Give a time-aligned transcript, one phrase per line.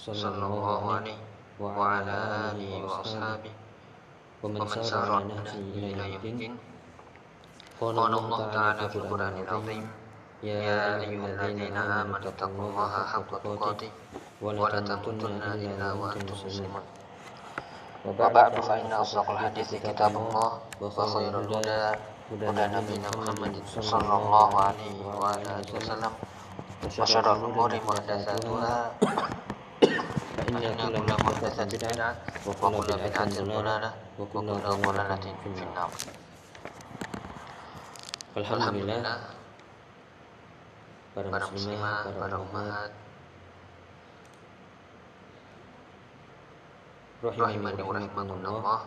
[0.00, 1.18] alaihi
[1.60, 2.16] wa ala
[2.50, 3.54] alihi wa ashabihi
[4.42, 6.54] wa man sara ala nahjihi ila yaumil
[7.80, 9.84] قال الله تعالى في القرآن العظيم
[10.44, 13.90] يا أيها الذين آمنوا اتقوا الله حق تقاته
[14.44, 16.84] ولا تموتن إلا وأنتم مسلمون
[18.04, 20.50] وبعد فإن أصدق الحديث كتاب الله
[20.80, 21.80] وخير الهدى
[22.32, 26.12] هدى نبينا محمد صلى الله عليه وعلى آله وسلم
[27.00, 28.76] وشر الأمور محدثاتها
[30.36, 32.10] فإن كل محدثة بدعة
[32.46, 34.48] وكل بدعة ضلالة وكل
[34.86, 35.90] ضلالة في النار
[38.30, 39.26] Alhamdulillah
[41.10, 42.90] para muslimah, para umat
[47.26, 48.80] rahimani wa rahimakumullah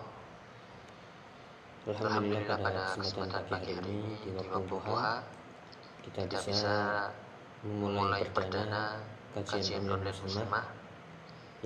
[1.91, 5.19] Alhamdulillah pada kesempatan pagi ini di waktu duha
[6.07, 6.75] kita bisa
[7.67, 9.03] memulai perdana
[9.43, 10.76] kajian online muslimah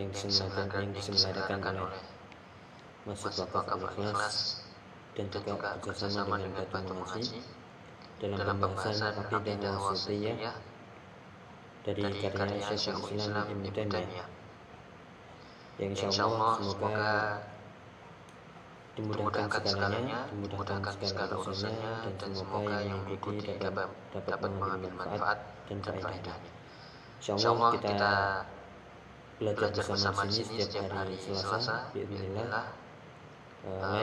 [0.00, 2.02] yang diselenggarakan oleh
[3.04, 4.36] Masjid Wakaf Al-Ikhlas
[5.12, 7.40] dan juga bersama dengan Batu Mengaji
[8.22, 10.56] dalam pembahasan akidah wasitiyah
[11.82, 14.28] dari karya Syekhul Islam Ibnu Taimiyah.
[15.82, 17.12] Yang insya Allah semoga
[18.92, 26.52] dimudahkan segalanya, dimudahkan segala urusannya dan semoga yang mengikuti dapat dapat mengambil manfaat dan faedahnya.
[27.18, 28.12] Insya Allah kita
[29.42, 32.66] belajar bersama sini setiap hari Selasa, Bismillah,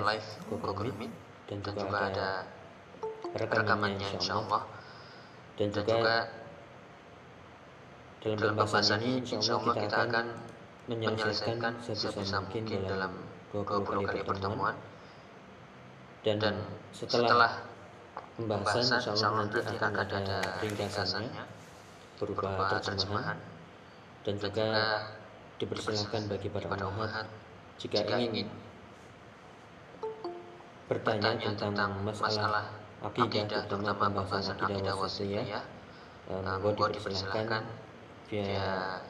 [0.04, 1.14] live Google Meet
[1.48, 2.30] dan juga ada
[3.40, 4.68] rekamannya insya Allah.
[5.56, 6.28] Dan juga
[8.20, 10.26] dalam pembahasan ini insya Allah kita akan
[10.92, 13.12] menyelesaikan sebisa mungkin dalam
[13.56, 14.76] 20 kali pertemuan.
[16.20, 16.52] dan,
[16.92, 17.64] setelah
[18.36, 21.44] pembahasan insya Allah nanti akan ada ringkasannya
[22.20, 23.40] berupa terjemahan
[24.28, 24.68] dan juga
[25.60, 27.28] dipersilahkan bagi para umat
[27.78, 28.48] jika ingin
[30.88, 32.72] bertanya tentang masalah
[33.04, 35.64] akidah terutama pembahasan akidah wasiyah
[36.32, 37.64] monggo dipersilahkan
[38.32, 39.04] via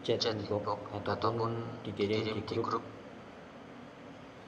[0.00, 2.82] chat inbox ataupun dikirim di grup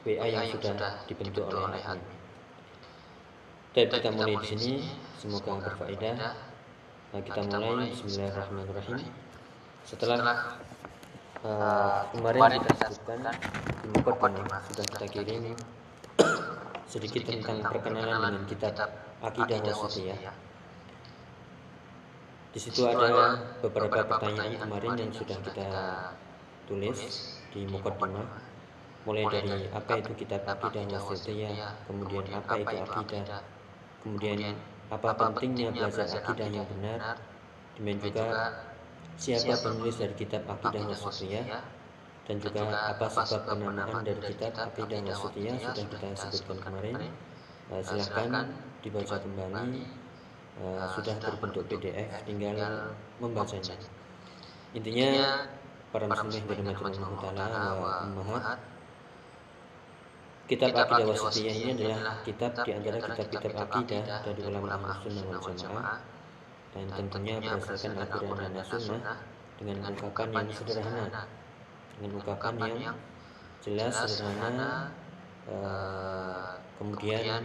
[0.03, 2.19] WA yang sudah dibentuk oleh admin.
[3.71, 4.73] Dan kita mulai di sini,
[5.15, 6.35] semoga berfaedah.
[7.15, 7.95] Nah, kita mulai.
[7.95, 8.99] Bismillahirrahmanirrahim.
[9.87, 10.59] Setelah
[11.47, 13.21] uh, kemarin kita sebutkan
[13.83, 15.45] di mukadimah sudah kita kirim
[16.93, 18.75] sedikit tentang perkenalan dengan kitab
[19.23, 20.35] Akidah Wasitiyah.
[22.53, 25.69] Di situ ada beberapa pertanyaan kemarin yang sudah kita
[26.67, 26.99] tulis
[27.55, 28.51] di mukadimah.
[29.03, 33.43] Mulai dari apa itu kitab Akidah Wasitiyah, kemudian apa itu akidah,
[34.03, 34.55] kemudian
[34.93, 36.47] apa pentingnya belajar akidah.
[36.51, 37.17] yang benar,
[37.79, 38.72] demikian juga
[39.23, 41.47] siapa penulis dari kitab Akidah Wasitiyah,
[42.27, 42.61] dan juga
[42.91, 46.95] apa sebab penamaan dari kitab Aqidah Wasitiyah sudah kita sebutkan kemarin.
[47.71, 48.51] Uh, silahkan
[48.83, 49.87] dibaca kembali.
[50.53, 53.79] Uh, sudah berbentuk PDF, tinggal membacanya.
[54.77, 55.11] Intinya
[55.95, 58.59] para muslim dari Majlis Allah wa Ummahat
[60.51, 66.12] Kitab Aqidah Wasitiyah ini adalah kitab di antara kitab-kitab akidah dari ulama Sunnah wal Jamaah
[66.73, 69.19] dan tentunya berdasarkan Al-Quran dan Sunnah
[69.61, 71.23] dengan ungkapan yang sederhana.
[72.01, 72.97] dengan ungkapan yang
[73.61, 74.89] jelas sederhana
[75.47, 77.45] uh, kemudian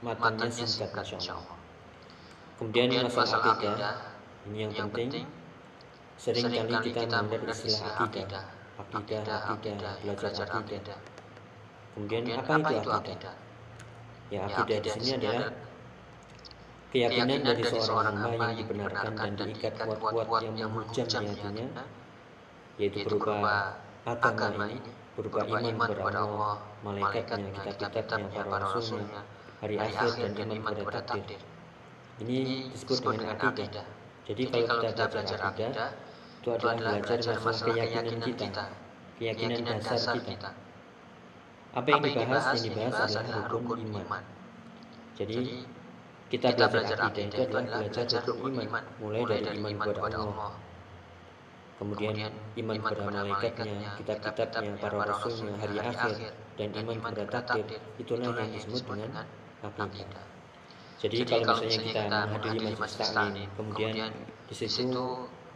[0.00, 1.58] matanya singkat insya Allah.
[2.56, 3.96] kemudian masalah akidah
[4.48, 5.28] ini yang penting.
[6.14, 8.44] sering kali kita mendengar istilah akidah.
[8.80, 9.40] akidah.
[9.50, 10.98] Akidah belajar akidah.
[11.94, 13.34] kemudian apa itu akidah?
[14.32, 15.52] ya akidah di sini adalah
[16.94, 21.84] keyakinan dari seorang hamba yang dibenarkan dan diikat kuat-kuat yang menghujam di hatinya
[22.78, 23.74] yaitu berupa
[24.06, 29.22] agama ini berupa iman kepada Allah, malaikatnya, kitab-kitabnya, para rasulnya,
[29.62, 31.40] hari akhir dan iman kepada takdir.
[32.18, 33.86] Ini disebut dengan akidah.
[34.26, 35.90] Jadi kalau kita belajar akidah,
[36.42, 38.64] itu adalah belajar masalah keyakinan kita,
[39.18, 40.50] keyakinan dasar kita.
[41.74, 42.58] Apa yang dibahas?
[42.62, 44.22] Yang dibahas adalah rukun iman.
[45.14, 45.62] Jadi
[46.40, 50.52] kita belajar akidah itu adalah belajar rukun iman, mulai dari iman kepada Allah,
[51.78, 58.50] kemudian iman kepada malaikatnya, kitab-kitabnya, para rasulnya, hari akhir, dan iman kepada takdir, itulah yang
[58.50, 59.26] disebut dengan
[59.62, 60.24] akidah.
[61.04, 64.10] Jadi kalau misalnya kita menghadiri majelis taklim, kemudian
[64.48, 65.04] di situ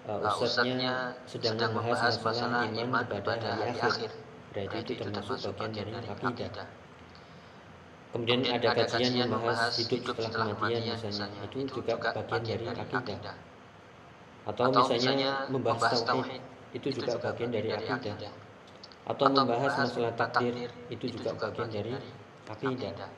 [0.04, 4.10] uh, ustadznya sedang membahas masalah iman kepada hari akhir,
[4.52, 6.68] berarti itu termasuk bagian dari akidah.
[8.08, 13.36] Kemudian ada kajian yang membahas hidup setelah kematian misalnya, itu juga bagian dari akidah.
[14.48, 16.40] atau misalnya membahas tauhid.
[16.72, 18.32] itu juga bagian dari akidah.
[19.08, 20.72] atau membahas masalah takdir.
[20.88, 21.92] itu juga bagian dari
[22.48, 23.10] akidah.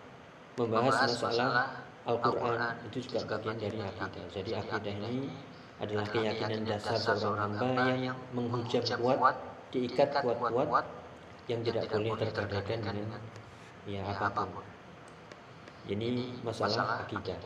[0.58, 2.74] membahas masalah Al-Quran.
[2.90, 4.24] Itu juga bagian dari akidah.
[4.34, 5.30] jadi akidah ini
[5.80, 9.38] adalah keyakinan dasar seorang hamba yang menghujam kuat
[9.70, 10.84] diikat kuat-kuat
[11.46, 13.22] yang tidak boleh tergadaikan dengan
[13.88, 14.69] ya apa pun
[15.88, 17.38] ini masalah akidah.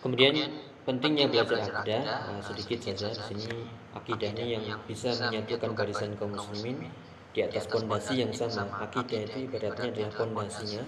[0.00, 0.36] kemudian
[0.84, 3.64] Pentingnya belajar akidah, nah, sedikit saja di sini.
[3.96, 6.92] Akidahnya yang bisa menyatukan barisan kaum muslimin
[7.32, 8.84] di atas pondasi yang sama.
[8.84, 10.84] Akidah itu ibaratnya adalah pondasinya.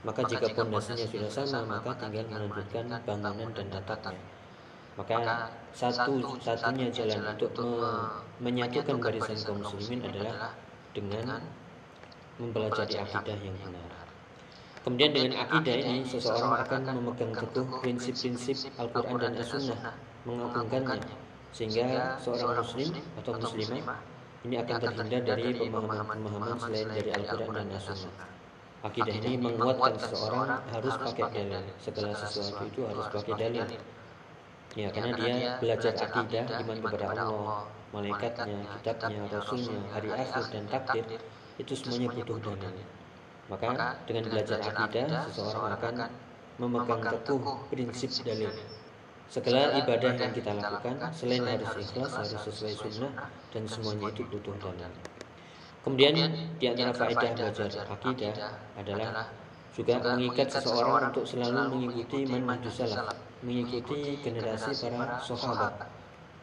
[0.00, 4.20] Maka jika pondasinya sudah sama, maka tinggal melanjutkan bangunan dan atapnya.
[4.96, 5.16] Maka
[5.76, 7.92] satu satunya jalan untuk me
[8.40, 10.56] menyatukan barisan kaum muslimin adalah
[10.96, 11.44] dengan
[12.40, 13.93] mempelajari akidah yang benar.
[14.84, 19.96] Kemudian dengan akidah ini seseorang akan memegang teguh prinsip-prinsip Al-Quran dan As-Sunnah,
[20.28, 21.00] mengagungkannya,
[21.56, 23.96] sehingga seorang muslim atau muslimah
[24.44, 28.28] ini akan terhindar dari pemahaman-pemahaman selain dari Al-Quran dan As-Sunnah.
[28.84, 31.64] Akidah ini menguatkan seseorang harus pakai dalil.
[31.80, 33.66] Segala sesuatu itu harus pakai dalil.
[34.76, 35.34] Ya, karena dia
[35.64, 37.64] belajar akidah, iman kepada Allah,
[37.96, 41.06] malaikatnya, kitabnya, rasulnya, hari akhir, dan takdir,
[41.56, 42.84] itu semuanya butuh dalil.
[43.52, 45.94] Maka dengan belajar akidah, seseorang akan
[46.56, 48.52] memegang teguh prinsip dalil.
[49.28, 54.54] Segala ibadah yang kita lakukan, selain harus ikhlas, harus sesuai sunnah, dan semuanya itu butuh
[54.60, 54.92] dalil.
[55.84, 56.14] Kemudian
[56.56, 58.32] di antara faedah belajar akidah
[58.80, 59.28] adalah
[59.74, 65.72] juga mengikat seseorang untuk selalu mengikuti manhajus salaf, mengikuti generasi para sahabat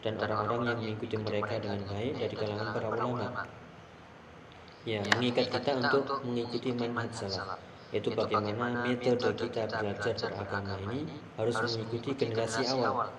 [0.04, 3.26] dan orang-orang yang mengikuti mereka dengan baik dari kalangan para ulama
[4.88, 7.60] ya, mengikat kita untuk mengikuti manhaj salaf
[7.92, 13.12] yaitu bagaimana metode kita belajar beragama ini harus mengikuti generasi awal.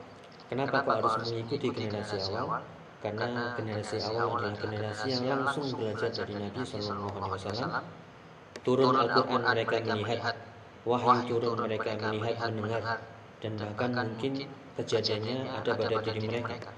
[0.49, 2.65] Kenapa kok harus mengikuti generasi awal?
[3.05, 7.85] Karena generasi awal adalah generasi yang langsung belajar dari Nabi Shallallahu Alaihi Wasallam.
[8.63, 10.37] Turun Al-Quran mereka melihat,
[10.89, 12.99] wahyu turun mereka melihat, mendengar,
[13.43, 14.33] dan bahkan mungkin
[14.81, 16.73] kejadiannya ada pada diri mereka.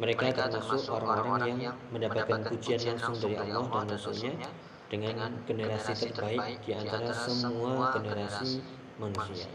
[0.00, 4.48] Mereka termasuk orang-orang yang mendapatkan pujian langsung dari Allah dan Rasulnya
[4.88, 8.64] dengan generasi terbaik di antara semua generasi
[8.96, 9.48] manusia.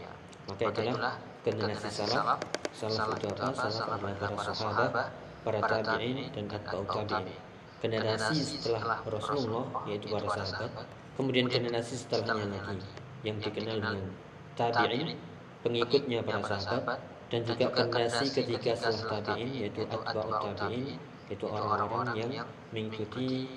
[0.46, 2.38] Maka itulah generasi salaf.
[2.70, 3.66] Salaf itu apa?
[3.70, 5.06] Salaf para sahabat,
[5.42, 7.38] para tabi'in dan atba'u tabi'in.
[7.78, 10.86] Generasi setelah Rasulullah yaitu para sahabat,
[11.18, 12.78] kemudian generasi setelahnya lagi
[13.26, 14.06] yang dikenal dengan
[14.54, 15.18] tabi'in,
[15.66, 16.98] pengikutnya para sahabat,
[17.28, 20.96] dan juga generasi ketiga setelah tabi'in yaitu atba'ut tabi'in
[21.28, 22.32] yaitu orang-orang yang
[22.72, 23.48] mengikuti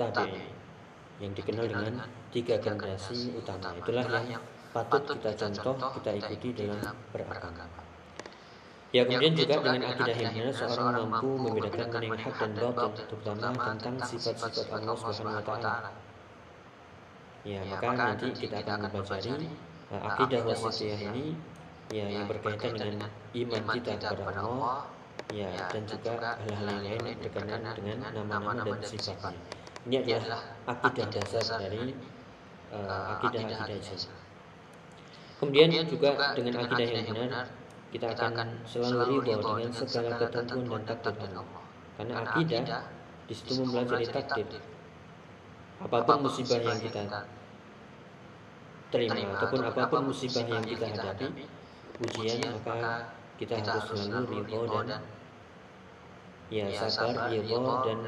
[0.00, 0.56] tabi'in
[1.18, 1.94] yang dikenal dengan
[2.30, 3.74] tiga generasi utama.
[3.74, 7.66] itulah yang patut kita contoh kita ikuti dalam beragama.
[8.88, 13.04] Ya kemudian juga dengan akidah yang benar seorang mampu membedakan mana yang hak dan batil
[13.04, 15.92] terutama tentang sifat-sifat Allah Subhanahu wa taala.
[17.44, 19.48] Ya, maka nanti kita akan mempelajari
[19.92, 21.36] uh, akidah wasitiyah ini
[21.88, 24.78] ya yang berkaitan dengan iman kita kepada Allah
[25.32, 29.40] ya dan juga hal-hal yang lain berkenaan dengan nama-nama dan sifatnya
[29.88, 31.96] ini adalah akidah dasar dari
[32.72, 34.20] uh, akidah-akidah Islam.
[35.40, 37.46] kemudian juga dengan akidah yang benar
[37.88, 41.62] kita akan selalu ridho dengan segala ketentuan dan takdir Allah.
[41.96, 42.84] Karena akidah
[43.24, 44.60] di situ mempelajari takdir.
[45.78, 47.02] apa pun musibah yang kita
[48.90, 51.26] terima ataupun apa pun musibah yang kita hadapi
[51.98, 55.02] ujian maka kita harus selalu ridho dan
[56.50, 57.98] ya sabar ridho dan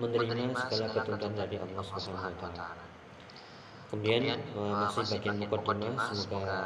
[0.00, 2.84] menerima segala ketentuan dari Allah Subhanahu wa taala.
[3.90, 6.58] Kemudian uh, masih bagian mukaddimah semoga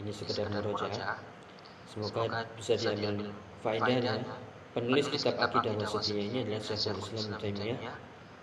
[0.00, 1.20] ini sekedar merojaah.
[1.86, 4.24] Semoga bisa diambil faedahnya.
[4.76, 7.96] Penulis kitab Akidah Wasatiyah ini adalah Syekhul Islam Taimiyah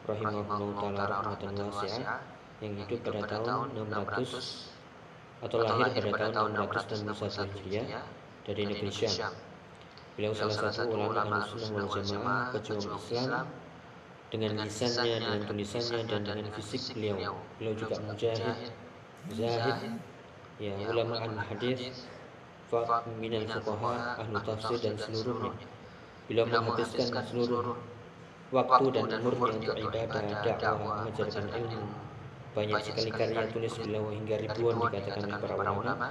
[0.09, 2.19] rahimahullah taala rahmatan wasi'ah
[2.57, 4.72] yang hidup pada tahun 600
[5.43, 8.03] atau lahir pada tahun 661 Hijriah
[8.47, 9.35] dari negeri Syam.
[10.15, 13.45] Beliau salah satu ulama Ahlussunnah wal Jamaah pejuang Islam
[14.29, 17.35] dengan lisannya, dengan tulisannya dan dengan fisik beliau.
[17.57, 17.73] Beliau.
[17.77, 18.71] Juga mujahid,
[19.33, 19.77] zahid,
[20.61, 22.07] ya ulama al hadis,
[23.19, 25.67] minal fuqaha, ahlu tafsir dan seluruhnya.
[26.29, 27.75] Beliau menghabiskan seluruh
[28.53, 32.12] waktu dan umurnya untuk ibadah, dakwah, mengajarkan ilmu.
[32.53, 36.07] Banyak sekali karya tulis beliau hingga ribuan dikatakan oleh para ulama.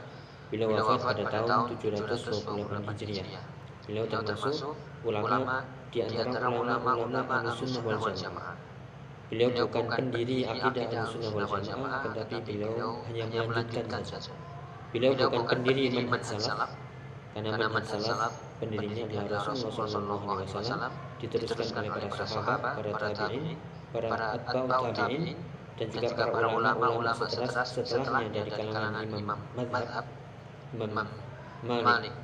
[0.50, 3.42] Beliau wafat pada tahun 728 Hijriah.
[3.86, 4.74] Beliau termasuk
[5.06, 8.56] ulama di antara ulama-ulama Ahlussunnah wal Jamaah.
[9.32, 14.34] Beliau bukan pendiri akidah Ahlussunnah wal Jamaah, tetapi beliau hanya melanjutkan saja.
[14.92, 16.70] Beliau bukan pendiri manhaj salaf,
[17.32, 19.88] karena manhaj salaf pendirinya adalah Rasulullah
[20.44, 23.56] SAW diteruskan oleh para sahabat, para tabi'in,
[23.88, 25.40] para atba'u tabi'in,
[25.90, 30.06] dan juga para ulama-ulama setelah setelahnya dari kalangan imam madhab,
[30.78, 31.06] imam
[31.66, 32.14] Malik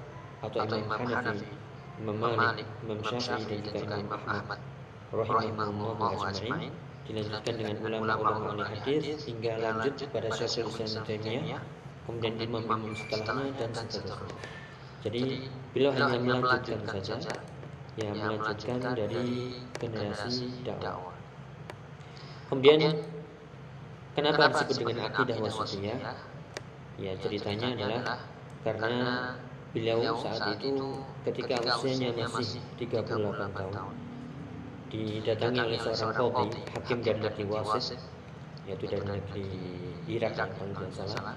[0.47, 1.51] atau imam Hanafi,
[1.99, 4.61] imam Malik, imam Syafi'i dan juga imam Ahmad
[5.11, 6.71] rahimahullah ajma'in.
[7.09, 11.63] Dilanjutkan dengan ulama-ulama oleh hadis hingga lanjut pada Syekhul Islam Taimiyah
[12.05, 14.37] kemudian imam-imam setelahnya dan seterusnya.
[15.03, 17.33] Jadi beliau hanya melanjutkan saja,
[17.97, 21.17] ya melanjutkan dari generasi dakwah.
[22.49, 22.97] Kemudian
[24.17, 25.99] kenapa disebut dengan akidah wasitiyah?
[26.99, 28.03] Ya ceritanya adalah
[28.63, 28.93] karena
[29.77, 33.05] beliau saat itu ketika usianya masih 38
[33.53, 33.95] tahun
[34.89, 38.01] didatangi oleh seorang qadhi hakim dari negeri Wasit
[38.65, 39.47] yaitu dari negeri
[40.09, 41.37] Irak kalau tidak salah.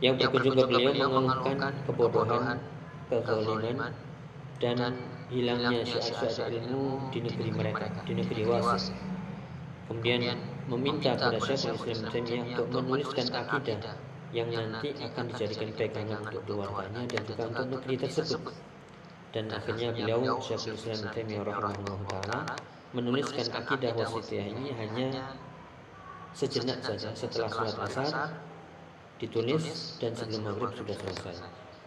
[0.00, 2.56] yang berkunjung ke beliau mengeluhkan kebodohan,
[3.12, 3.92] kezaliman
[4.56, 4.96] dan
[5.28, 8.96] hilangnya syiar-syiar ilmu di negeri mereka, di negeri Wasit.
[9.88, 13.96] Kemudian meminta kepada Syekhul Islam Taimiyah untuk menuliskan akidah
[14.30, 18.54] yang nanti akan dijadikan pegangan untuk keluarganya dan juga untuk negeri tersebut.
[19.30, 22.38] dan akhirnya beliau Syekhul Islam Taimiyah rahimahullah taala
[22.90, 25.38] menuliskan akidah wasitiyah ini hanya
[26.34, 28.34] sejenak saja setelah sholat asar
[29.20, 31.36] ditulis dan sebelum maghrib sudah selesai.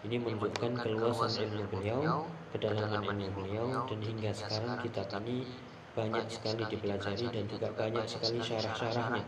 [0.04, 5.48] Ini menunjukkan keluasan ilmu beliau, kedalaman ilmu beliau, dan hingga sekarang kitab ini
[5.94, 9.26] banyak sekali dipelajari dan juga banyak sekali syarah-syarahnya.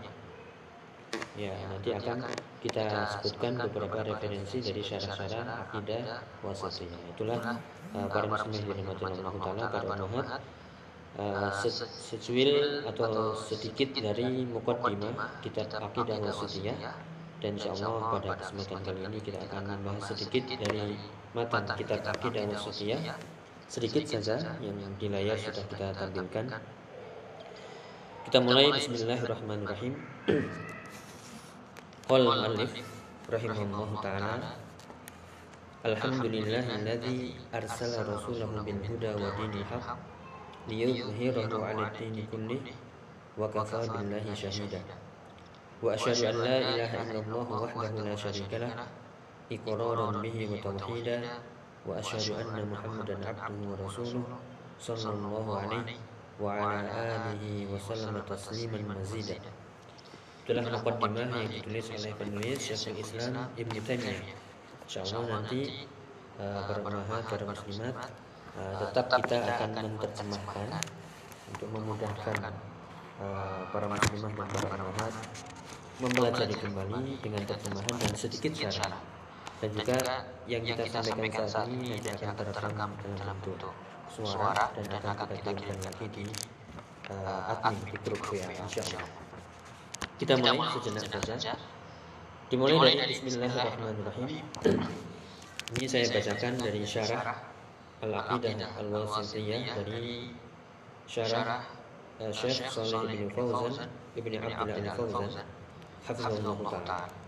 [1.36, 2.25] Ya, nanti akan
[2.63, 7.01] kita sebutkan beberapa referensi dari syarah-syarah akidah wasatiyah.
[7.13, 7.62] Itulah
[7.93, 10.27] uh, para muslimin dirahmati Allah Taala para umat
[11.22, 11.51] uh,
[11.86, 16.77] secuil atau sedikit dari mukaddimah kitab akidah wasatiyah.
[17.43, 20.98] Dan insyaallah pada kesempatan kali ini kita akan membahas sedikit dari
[21.36, 23.34] matan kitab akidah wasatiyah
[23.65, 26.45] sedikit saja yang di layar sudah kita tampilkan.
[28.29, 28.69] Kita mulai.
[28.77, 29.93] Bismillahirrahmanirrahim.
[32.05, 32.72] Qal alif
[33.25, 34.34] rahimahullah taala.
[35.86, 39.86] Alhamdulillahilladzi arsala rasulahu bil huda wa dinil haq
[40.65, 42.62] liyudhhirahu 'ala ad-din kullih
[43.38, 44.81] wa kafa billahi shahida.
[45.86, 48.89] wa asyhadu an la ilaha illallah wahdahu la syarika lah.
[49.53, 51.38] iqraran bihi wa tauhida
[51.85, 54.33] muhammadan 'abduhu wa rasuluhu
[54.81, 56.01] sallallahu alaihi
[56.41, 56.89] wa ala
[57.29, 59.39] alihi wa sallama tasliman mazida
[60.45, 64.37] adalah mukaddimah yang ditulis oleh penulis Syekhul Islam Ibn Taimiyah.
[64.85, 65.89] Insyaallah nanti
[66.37, 67.95] uh, para umahat, para muslimat
[68.53, 70.67] uh, tetap kita akan menerjemahkan
[71.49, 72.53] untuk memudahkan
[73.17, 75.13] uh, para muslimah dan para umahat
[75.97, 79.14] mempelajari kembali dengan terjemahan dan sedikit syarat.
[79.65, 79.98] Dan juga
[80.45, 83.74] yang kita sampaikan saat ini nanti akan terekam dalam bentuk
[84.13, 86.25] suara dan akan kita kirimkan lagi di
[87.10, 89.10] uh, admin di grup WA insyaallah.
[90.22, 91.57] Kita mulai sejenak saja.
[92.53, 94.45] Dimulai dari Bismillahirrahmanirrahim.
[95.81, 97.38] Ini saya bacakan dari syarah
[98.05, 100.29] Al-Aqidah Al-Wasitiyah dari
[101.10, 101.65] syarah
[102.22, 105.48] uh, Syekh Saleh bin Fauzan Ibn Abdullah Al-Fauzan
[106.05, 107.25] Hafizullah Ta'ala.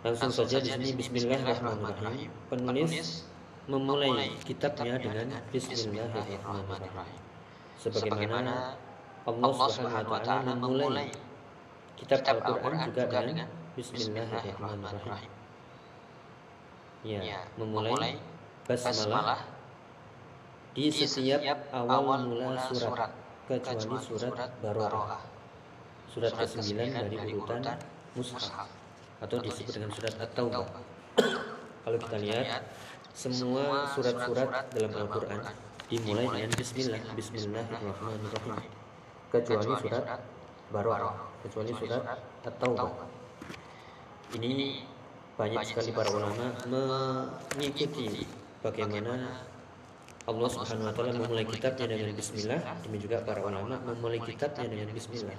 [0.00, 2.32] Langsung saja di sini Bismillahirrahmanirrahim.
[2.48, 3.28] Penulis
[3.68, 7.20] memulai kitabnya dengan Bismillahirrahmanirrahim.
[7.76, 8.80] Sebagaimana
[9.28, 11.12] Allah Subhanahu wa taala memulai
[12.00, 15.32] kitab Al-Qur'an juga dengan bismillahirrahmanirrahim.
[17.04, 18.16] Ya, ya memulai
[18.64, 19.44] basmalah
[20.72, 23.12] di setiap awal mula surat
[23.44, 25.20] kecuali surat Baroah.
[26.08, 27.76] Surat ke-9 dari urutan
[28.16, 28.79] mushaf
[29.20, 30.66] atau disebut dengan surat At-Taubah.
[31.84, 32.64] Kalau kita lihat
[33.12, 35.40] semua surat-surat dalam Al-Qur'an
[35.92, 38.72] dimulai dengan bismillah, bismillahirrahmanirrahim.
[39.30, 40.04] Kecuali surat
[40.72, 42.02] Baroah, kecuali surat
[42.48, 43.06] At-Taubah.
[44.38, 44.86] Ini
[45.34, 46.46] banyak sekali para ulama
[47.56, 48.28] mengikuti
[48.60, 49.42] bagaimana
[50.28, 54.92] Allah Subhanahu wa taala memulai kitabnya dengan bismillah, demikian juga para ulama memulai kitabnya dengan
[54.94, 55.34] bismillah.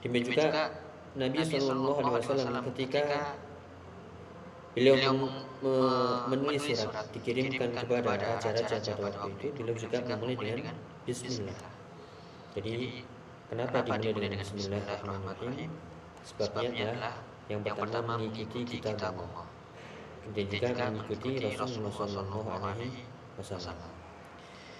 [0.00, 0.70] Demikian juga
[1.12, 3.36] Nabi Shallallahu alaihi wasallam ketika
[4.72, 4.96] Beliau
[6.32, 9.60] menulis surat dikirimkan kepada raja-raja pada waktu itu.
[9.60, 10.72] Beliau juga memulai dengan
[11.04, 11.60] Bismillah.
[12.56, 13.04] Jadi
[13.52, 15.70] kenapa dimulai dengan Bismillahirrahmanirrahim?
[16.24, 17.20] Sebabnya adalah
[17.52, 19.44] yang pertama mengikuti kitab Allah
[20.32, 23.04] dan juga mengikuti Rasulullah Shallallahu Alaihi
[23.36, 23.76] Wasallam.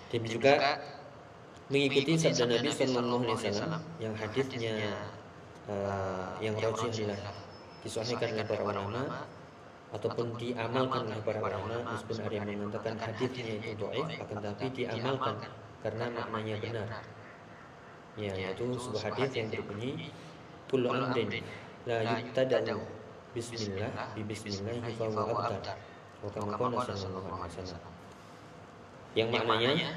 [0.08, 0.80] Dan juga
[1.68, 4.96] mengikuti sabda Nabi Shallallahu Alaihi Wasallam yang hadisnya
[5.70, 7.20] uh, yang rajih adalah
[7.82, 9.02] disahihkan oleh para ulama
[9.92, 15.36] ataupun diamalkan oleh para ulama meskipun ada yang mengatakan hadisnya itu doif akan tapi diamalkan
[15.82, 16.88] karena maknanya benar.
[18.16, 20.12] ya yaitu sebuah hadis yang berbunyi
[20.68, 21.44] kullu amrin
[21.84, 22.80] la yuttada'u
[23.36, 25.76] bismillah bi bismillah fa huwa abtar.
[26.22, 27.94] wa kama qala sallallahu alaihi wasallam.
[29.12, 29.88] yang maknanya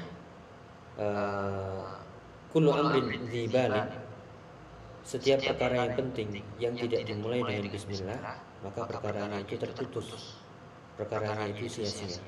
[1.00, 1.84] uh,
[2.52, 4.05] kullu amrin dzibali
[5.06, 8.18] setiap perkara yang penting yang tidak dimulai dengan bismillah
[8.66, 10.34] maka perkaranya itu terputus.
[10.98, 12.18] perkaranya itu sia-sia.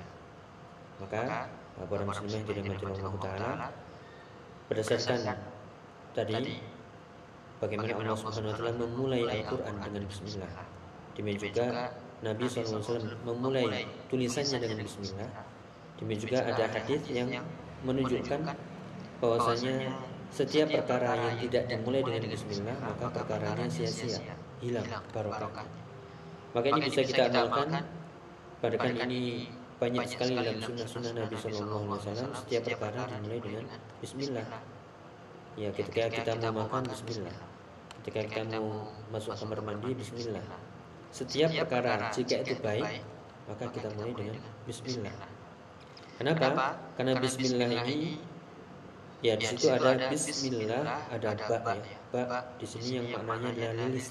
[1.02, 3.50] maka para muslimah yang dirahmati Allah taala.
[4.70, 5.20] Berdasarkan
[6.14, 6.58] tadi
[7.58, 10.52] bagaimana Allah Subhanahu wa taala memulai Al-Qur'an dengan bismillah.
[11.18, 11.66] demikian juga
[12.22, 15.30] Nabi SAW memulai tulisannya dengan bismillah.
[15.98, 17.42] demikian juga ada hadis yang
[17.82, 18.54] menunjukkan
[19.18, 24.20] bahwasanya setiap perkara yang tidak dimulai dengan bismillah maka perkaranya sia-sia
[24.60, 25.66] hilang barokah.
[26.52, 27.84] maka ini bisa kita amalkan
[28.58, 33.64] pada kan ini banyak sekali dalam sunnah-sunnah Nabi Shallallahu Alaihi Wasallam setiap perkara dimulai dengan
[34.02, 34.46] Bismillah.
[35.54, 37.36] ya ketika kita mau makan Bismillah.
[38.02, 40.42] ketika kita mau masuk kamar mandi Bismillah.
[41.14, 43.06] setiap perkara jika itu baik
[43.46, 45.14] maka kita mulai dengan Bismillah.
[46.18, 46.74] kenapa?
[46.98, 48.18] Karena Bismillah ini
[49.18, 54.02] ya di situ ada Bismillah ada ba ya ba di sini yang maknanya adalah lil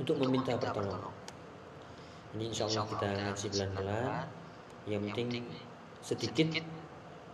[0.00, 1.12] untuk meminta pertolongan.
[2.32, 4.08] Ini insya Allah kita ngaji pelan-pelan.
[4.88, 5.44] Yang penting
[6.02, 6.48] sedikit,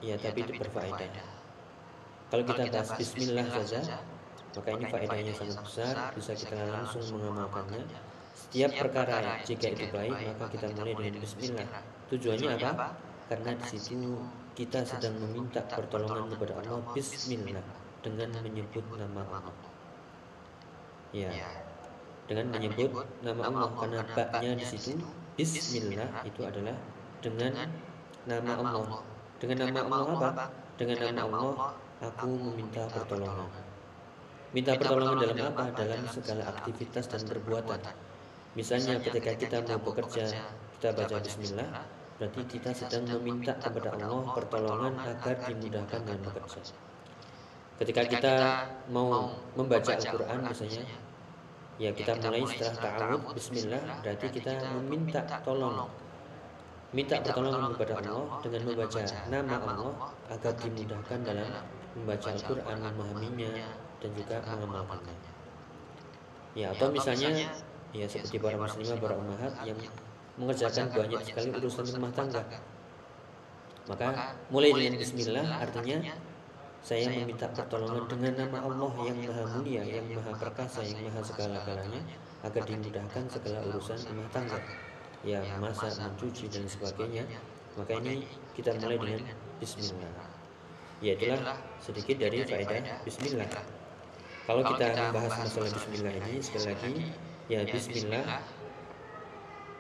[0.03, 1.11] ya tapi itu berfaedah.
[2.29, 4.03] Kalau kita bahas Bismillah saja,
[4.53, 5.95] maka ini faedahnya sangat besar.
[6.13, 7.87] Bisa kita langsung mengamalkannya.
[8.35, 11.69] Setiap perkara jika itu baik, maka kita mulai dengan Bismillah.
[12.11, 12.87] Tujuannya apa?
[13.29, 14.19] Karena di situ
[14.59, 16.83] kita sedang meminta pertolongan kepada Allah.
[16.91, 17.63] Bismillah.
[18.03, 19.55] Dengan menyebut nama Allah.
[21.15, 21.31] Ya,
[22.29, 22.93] dengan menyebut
[23.25, 25.01] nama Allah karena baknya di situ
[25.39, 26.77] Bismillah itu adalah
[27.25, 27.55] dengan
[28.29, 29.01] nama Allah.
[29.41, 30.45] Dengan nama Allah apa?
[30.77, 31.71] Dengan nama Allah
[32.03, 33.49] aku meminta pertolongan.
[34.53, 35.65] Minta pertolongan dalam apa?
[35.73, 37.81] Dalam segala aktivitas dan perbuatan.
[38.59, 40.27] Misalnya ketika kita mau bekerja,
[40.77, 41.69] kita baca Bismillah,
[42.19, 46.75] berarti kita sedang meminta kepada Allah pertolongan agar dimudahkan dalam bekerja.
[47.79, 48.35] Ketika kita
[48.91, 50.83] mau membaca Al-Quran misalnya,
[51.79, 54.51] Ya kita mulai setelah ta'awud Bismillah Berarti kita
[54.83, 55.87] meminta tolong.
[56.91, 59.01] Minta pertolongan kepada Allah Dengan membaca
[59.31, 59.95] nama Allah
[60.35, 61.49] Agar dimudahkan dalam
[61.95, 63.51] membaca Al-Quran Memahaminya
[63.99, 65.31] dan juga mengamalkannya.
[66.59, 67.31] Ya atau misalnya
[67.95, 69.87] Ya seperti para muslimah, para umahat Yang
[70.39, 72.43] mengerjakan banyak sekali urusan rumah tangga
[73.91, 75.99] Maka mulai dengan Bismillah Artinya
[76.79, 82.03] saya meminta pertolongan dengan nama Allah yang maha mulia, yang maha perkasa, yang maha segala-galanya
[82.47, 84.59] agar dimudahkan segala urusan rumah tangga.
[85.27, 87.27] Ya, masak, mencuci dan sebagainya.
[87.75, 89.21] Maka ini kita mulai dengan
[89.59, 90.11] Bismillah.
[91.03, 93.51] Ya itulah sedikit dari faedah Bismillah.
[94.47, 96.95] Kalau kita membahas masalah Bismillah ini sekali lagi,
[97.51, 98.25] ya Bismillah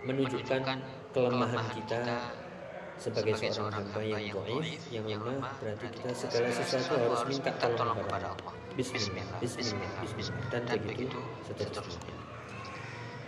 [0.06, 0.78] menunjukkan
[1.14, 2.00] kelemahan kita
[2.98, 8.26] sebagai seorang hamba yang dhaif yang lemah berarti kita segala sesuatu harus minta tolong kepada
[8.34, 8.52] Allah.
[8.74, 12.14] Bismillah, Bismillah, Bismillah dan begitu seterusnya.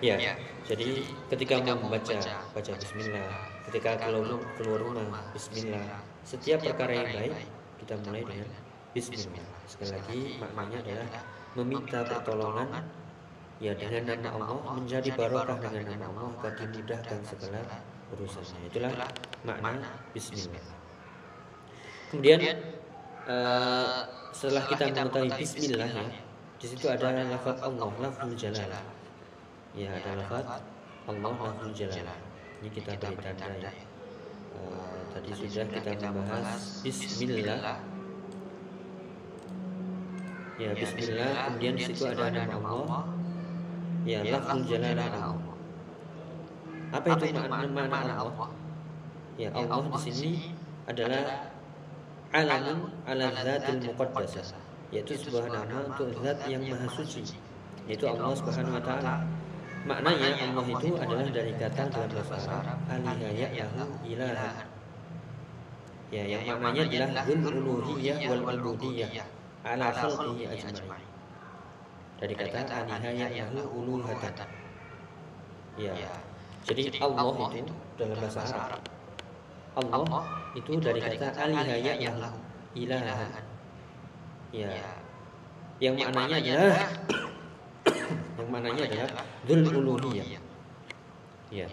[0.00, 0.16] Ya,
[0.64, 2.16] jadi ketika mau membaca
[2.56, 3.30] baca Bismillah,
[3.70, 7.34] ketika keluar keluar rumah Bismillah, setiap perkara yang baik
[7.78, 8.50] kita mulai dengan
[8.90, 9.46] Bismillah.
[9.70, 11.08] Sekali lagi maknanya adalah
[11.54, 12.68] meminta pertolongan
[13.60, 17.60] ya dengan nama Allah menjadi barokah dengan nama Allah agar dimudahkan segala
[18.16, 18.72] urusannya.
[18.72, 18.92] Itulah
[19.44, 19.84] makna
[20.16, 20.64] bismillah.
[22.08, 22.40] Kemudian
[23.28, 26.08] uh, setelah kita mengetahui bismillah ya,
[26.56, 28.72] di situ ada lafaz Allah, lafzul jalal.
[29.76, 30.64] Ya, ada lafaz
[31.06, 32.18] Allah, lafzul jalal.
[32.64, 33.72] Ini kita beri tanda ya.
[34.56, 37.78] Uh, tadi sudah kita membahas bismillah.
[40.56, 41.32] Ya, bismillah.
[41.44, 43.19] Kemudian di situ ada nama Allah.
[44.08, 45.54] Ya, lafzul jalal Allah.
[46.90, 48.50] Apa itu makna makna Allah?
[49.38, 50.32] Ya Allah di sini
[50.88, 51.52] adalah
[52.34, 54.58] alamun ala zatil muqaddasah
[54.90, 57.38] yaitu sebuah nama untuk zat yang maha suci
[57.86, 59.14] yaitu Allah Subhanahu wa taala.
[59.80, 64.50] Maknanya Allah itu adalah dari kata dalam bahasa Arab alihaya lahu ilaha
[66.10, 69.24] ya yang maknanya adalah zul uluhiyah wal ubudiyah
[69.62, 71.09] ala khalqihi ajma'in
[72.20, 74.36] dari kata alihaya lahu uluhatan
[75.80, 75.96] ya.
[76.68, 78.82] Jadi Allah itu dalam bahasa Arab.
[79.80, 82.36] Allah itu dari kata alihaya lahu
[82.76, 83.24] ilaha
[84.52, 84.68] ya.
[85.80, 86.88] Yang maknanya adalah
[88.36, 90.28] yang maknanya adalah dzul uluhiyah.
[91.48, 91.66] Ya.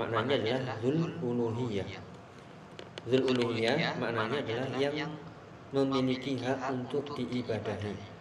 [0.00, 1.84] Maknanya adalah dzul uluhiyah.
[3.04, 5.12] Dzul uluhiyah maknanya adalah yang
[5.76, 8.11] memiliki hak untuk diibadahi.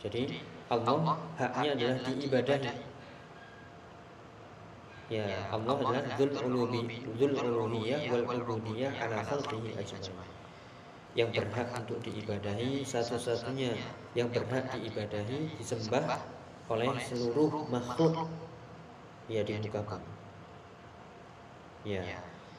[0.00, 0.40] Jadi
[0.72, 2.72] Allah haknya adalah diibadahi.
[5.10, 10.36] Ya, Allah adalah dzul uluhi, dzul uluhiyah wal ubudiyah ala khalqihi ajma'in.
[11.18, 13.74] Yang berhak untuk diibadahi satu-satunya.
[14.14, 16.18] yang berhak diibadahi disembah
[16.70, 18.30] oleh seluruh makhluk.
[19.30, 20.10] ya di muka bumi.
[21.86, 22.02] Ya.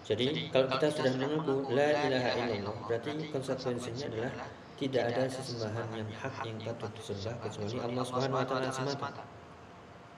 [0.01, 4.33] Jadi kalau kita sudah mengaku la ilaha illallah berarti konsekuensinya adalah
[4.81, 9.23] tidak ada sesembahan yang hak yang patut disembah kecuali Allah Subhanahu wa taala semata.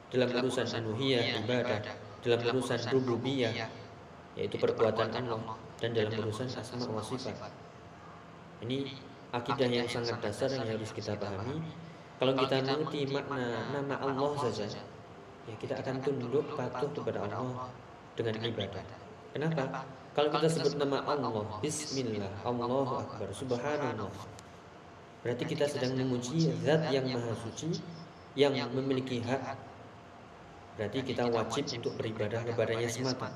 [0.07, 1.83] Dalam urusan uluhiyah ibadah,
[2.23, 3.67] dalam urusan rububiyah
[4.39, 7.35] yaitu perbuatan Allah dan dalam urusan asma wa sifat.
[8.63, 8.87] Ini
[9.35, 11.59] akidah yang sangat dasar yang harus kita pahami
[12.23, 14.79] kalau kita mengerti makna nama Allah saja,
[15.43, 17.67] ya kita akan tunduk patuh kepada Allah
[18.15, 18.85] dengan ibadah.
[19.35, 19.83] Kenapa?
[20.15, 24.13] Kalau kita sebut nama Allah, Bismillah, Allahu Akbar, Subhanallah,
[25.23, 27.79] berarti kita sedang memuji Zat yang Maha Suci,
[28.35, 29.57] yang memiliki hak.
[30.77, 33.29] Berarti kita wajib untuk beribadah kepadanya semata.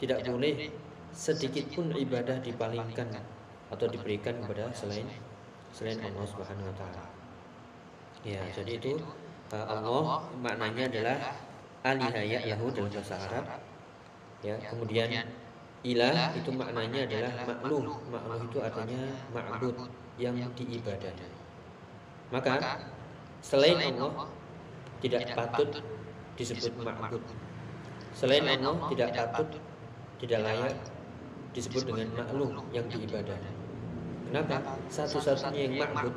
[0.00, 0.72] Tidak boleh
[1.12, 3.12] sedikit pun ibadah dipalingkan
[3.68, 5.06] atau diberikan kepada selain
[5.72, 7.04] selain Allah Subhanahu Wa Taala.
[8.24, 8.92] Ya, ya jadi itu
[9.52, 11.18] uh, Allah maknanya adalah
[11.84, 13.44] alihaya yahu dalam bahasa Arab.
[14.42, 15.28] Ya, kemudian
[15.82, 17.84] ilah itu maknanya adalah maklum.
[18.10, 19.02] Maklum itu artinya
[19.34, 19.76] ma'bud
[20.18, 21.28] yang diibadahi.
[22.30, 22.78] Maka
[23.42, 24.30] selain Allah
[25.02, 25.82] tidak patut
[26.38, 27.22] disebut ma'bud.
[28.14, 29.48] Selain Allah tidak patut
[30.22, 30.74] tidak layak
[31.52, 33.50] disebut dengan maklum yang diibadahi.
[34.30, 34.56] Kenapa?
[34.86, 36.16] Satu-satunya yang ma'bud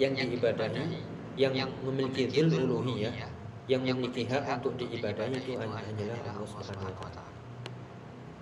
[0.00, 1.04] yang diibadahi
[1.36, 3.28] yang memiliki dzul uluhiyah
[3.70, 7.29] yang memiliki hak untuk diibadahi itu hanyalah Allah Subhanahu wa taala.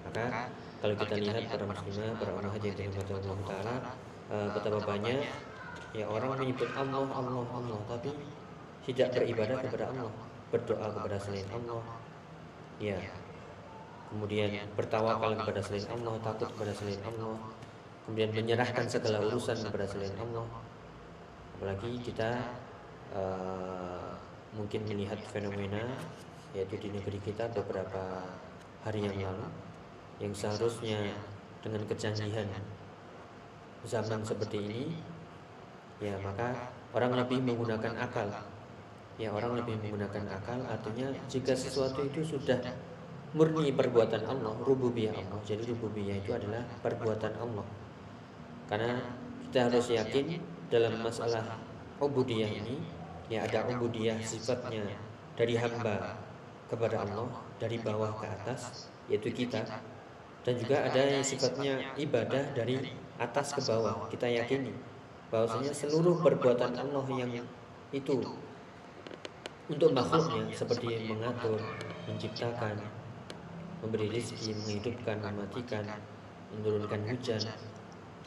[0.09, 0.49] Maka
[0.81, 3.75] kalau kita lihat para muslimah, para orang haji yang dirahmati Allah taala,
[4.33, 5.21] uh, betapa banyak
[5.93, 8.11] ya orang menyebut Allah, Allah, Allah, tapi
[8.89, 10.13] tidak beribadah kepada Allah,
[10.49, 11.83] berdoa kepada selain Allah.
[12.81, 12.97] Ya.
[14.09, 17.37] Kemudian bertawakal kepada selain Allah, takut kepada selain Allah.
[18.09, 20.49] Kemudian menyerahkan segala urusan kepada selain Allah.
[21.61, 22.41] Apalagi kita
[23.13, 24.17] uh,
[24.57, 25.85] mungkin melihat fenomena
[26.57, 28.25] yaitu di negeri kita beberapa
[28.81, 29.68] hari yang lalu
[30.19, 31.15] yang seharusnya
[31.63, 32.47] dengan kecanggihan
[33.87, 34.83] zaman seperti ini
[36.03, 36.55] ya maka
[36.95, 38.27] orang lebih menggunakan akal.
[39.19, 42.59] Ya orang lebih menggunakan akal artinya jika sesuatu itu sudah
[43.35, 47.67] murni perbuatan Allah rububiyah Allah jadi rububiyah itu adalah perbuatan Allah.
[48.71, 48.95] Karena
[49.49, 50.39] kita harus yakin
[50.71, 51.59] dalam masalah
[51.99, 52.79] ubudiyah ini
[53.27, 54.87] ya ada ubudiyah sifatnya
[55.35, 56.15] dari hamba
[56.71, 57.29] kepada Allah
[57.59, 59.65] dari bawah ke atas yaitu kita
[60.49, 62.81] dan juga ada yang sifatnya ibadah dari
[63.21, 64.09] atas ke bawah.
[64.09, 64.73] kita yakini
[65.29, 67.45] bahwasanya seluruh perbuatan Allah yang
[67.93, 68.17] itu
[69.69, 71.61] untuk makhluknya seperti mengatur,
[72.09, 72.81] menciptakan,
[73.85, 75.85] memberi rezeki, menghidupkan, mematikan,
[76.57, 77.45] menurunkan hujan,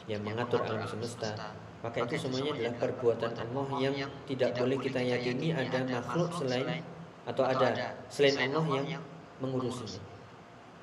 [0.06, 1.34] yang mengatur alam semesta,
[1.82, 3.94] maka itu semuanya adalah perbuatan Allah yang
[4.30, 6.86] tidak boleh kita yakini ada makhluk selain
[7.26, 9.02] atau ada selain Allah yang
[9.42, 9.98] mengurusinya.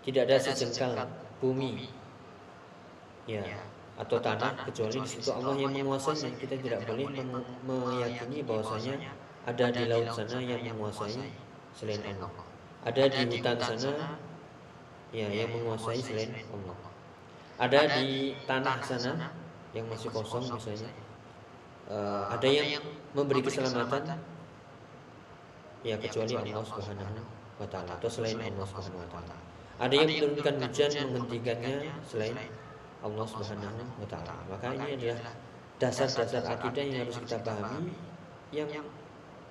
[0.04, 1.08] Tidak ada sejengkal
[1.42, 1.90] bumi.
[3.28, 3.44] Ya
[4.00, 6.32] atau tanah kecuali di situ Allah yang menguasainya.
[6.40, 7.12] Kita tidak boleh
[7.68, 9.12] meyakini bahwasanya
[9.44, 11.20] ada di laut sana yang menguasai
[11.76, 12.32] selain Allah.
[12.88, 14.16] Ada di hutan sana
[15.12, 16.80] ya yang menguasai selain Allah.
[17.60, 19.36] Ada di tanah sana
[19.76, 20.90] yang masih kosong misalnya.
[21.92, 22.80] uh, ada yang
[23.12, 24.16] memberi keselamatan.
[25.80, 27.24] ya kecuali Allah Subhanahu
[27.56, 29.49] wa taala atau selain Allah Subhanahu wa taala.
[29.80, 32.36] Ada yang menurunkan hujan menghentikannya selain
[33.00, 34.36] Allah Subhanahu wa taala.
[34.52, 35.32] Maka ini adalah
[35.80, 37.96] dasar-dasar akidah yang harus kita pahami
[38.52, 38.68] yang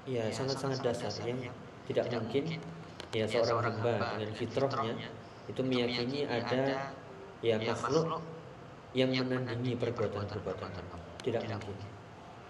[0.05, 1.41] ya sangat-sangat dasar yang
[1.89, 2.61] tidak mungkin
[3.17, 5.09] ya seorang hamba dengan fitrahnya
[5.49, 6.93] itu meyakini ada
[7.41, 8.21] ya makhluk
[8.93, 10.85] yang menandingi perbuatan-perbuatan
[11.25, 11.77] Tidak mungkin.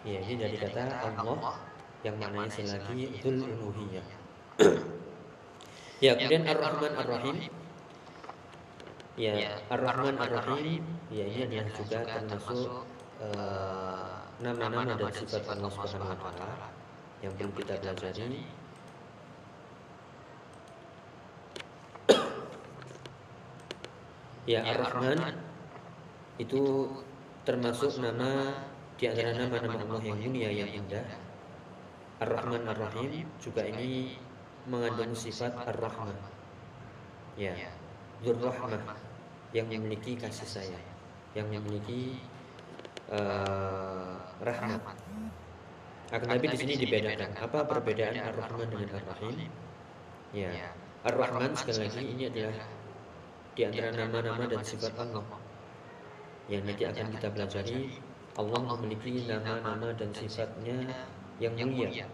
[0.07, 1.59] Ya, ini dari kata Allah
[2.07, 4.07] yang maknanya sekali lagi Dzul Uluhiyah.
[6.05, 7.37] ya kemudian Ar-Rahman Ar-Rahim
[9.19, 10.83] ya Ar-Rahman Ar-Rahim.
[11.11, 12.87] Ya ini adalah juga termasuk
[13.19, 16.69] eh, nama-nama dan sifat Allah Subhanahu wa taala
[17.19, 18.47] yang belum kita pelajari.
[24.47, 25.35] Ya Ar-Rahman
[26.39, 26.89] itu
[27.43, 28.55] termasuk nama
[28.97, 31.05] di antara nama-nama Allah yang mulia yang indah.
[32.23, 34.15] Ar-Rahman Ar-Rahim juga ini
[34.71, 36.15] mengandung sifat Ar-Rahman.
[37.39, 37.55] Ya,
[38.19, 39.08] Dzur-Rahmah
[39.57, 40.87] yang memiliki kasih sayang,
[41.33, 42.21] yang memiliki
[43.09, 44.97] uh, rahmat.
[46.09, 47.37] Akan tapi di sini dibedakan.
[47.37, 49.49] Apa perbedaan Ar-Rahman dengan Ar-Rahim?
[50.33, 50.73] Ya,
[51.05, 52.65] Ar-Rahman sekali lagi ini adalah
[53.53, 55.25] di antara nama-nama dan sifat Allah
[56.49, 57.81] yang nanti akan kita pelajari.
[58.39, 60.79] Allah memiliki nama-nama dan sifatnya
[61.43, 62.07] yang mulia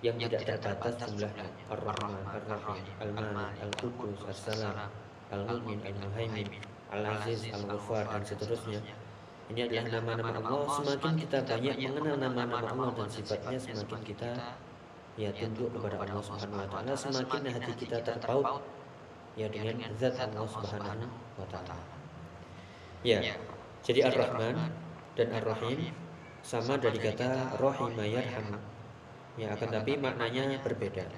[0.00, 1.48] yang tidak terbatas jumlahnya.
[1.68, 4.88] Ar-Rahman, Ar-Rahim, Al-Mani, Al-Qudus, As-Salam,
[5.30, 6.48] Al-Mu'min, Al-Muhaimin,
[6.90, 8.80] Al-Aziz, Al-Ghafar dan seterusnya
[9.50, 14.30] ini adalah nama-nama Allah semakin kita banyak mengenal nama-nama Allah dan sifatnya semakin kita
[15.18, 18.62] ya tunduk kepada Allah Subhanahu wa taala semakin hati kita terpaut
[19.34, 21.76] ya dengan zat Allah Subhanahu wa taala.
[23.02, 23.18] Ya.
[23.80, 24.54] Jadi Ar-Rahman
[25.18, 25.90] dan Ar-Rahim
[26.44, 28.60] sama dari kata rahima yarhamu.
[29.40, 31.08] Ya, akan tapi maknanya berbeda.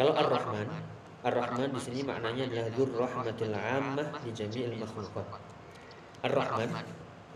[0.00, 0.72] Kalau Ar-Rahman,
[1.22, 5.26] Ar-Rahman di sini maknanya adalah dzur rahmatil 'ammah li jami'il makhluqat.
[6.26, 6.86] Ar-Rahman,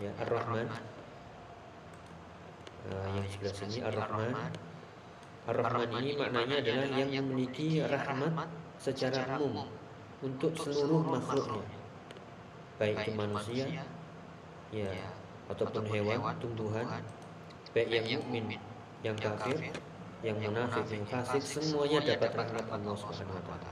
[0.03, 0.67] ya Ar-Rahman.
[2.87, 4.51] Uh, yang sebelah sini Ar-Rahman.
[5.47, 5.87] Ar-Rahman.
[6.03, 8.51] Ini maknanya adalah yang memiliki rahmat
[8.83, 9.71] secara umum
[10.19, 11.77] untuk seluruh makhluknya.
[12.77, 13.65] baik itu manusia
[14.69, 14.91] ya
[15.49, 16.85] ataupun hewan tumbuhan
[17.73, 18.61] baik yang mukmin
[19.01, 19.73] yang kafir
[20.25, 23.71] yang munafik yang fasik semuanya dapat rahmat Allah Subhanahu wa taala.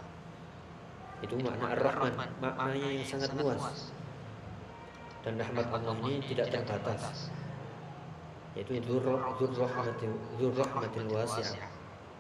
[1.24, 3.90] Itu makna Ar-Rahman maknanya yang sangat luas.
[5.26, 7.34] dan rahmat Allah ini tidak terbatas.
[8.54, 8.78] yaitu
[10.38, 11.66] dzurrahmatil wasi'ah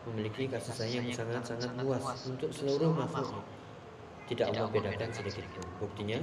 [0.09, 3.45] memiliki kasih sayang yang sangat-sangat luas untuk seluruh makhluknya
[4.25, 5.65] tidak Allah bedakan sedikit pun.
[5.85, 6.17] Buktinya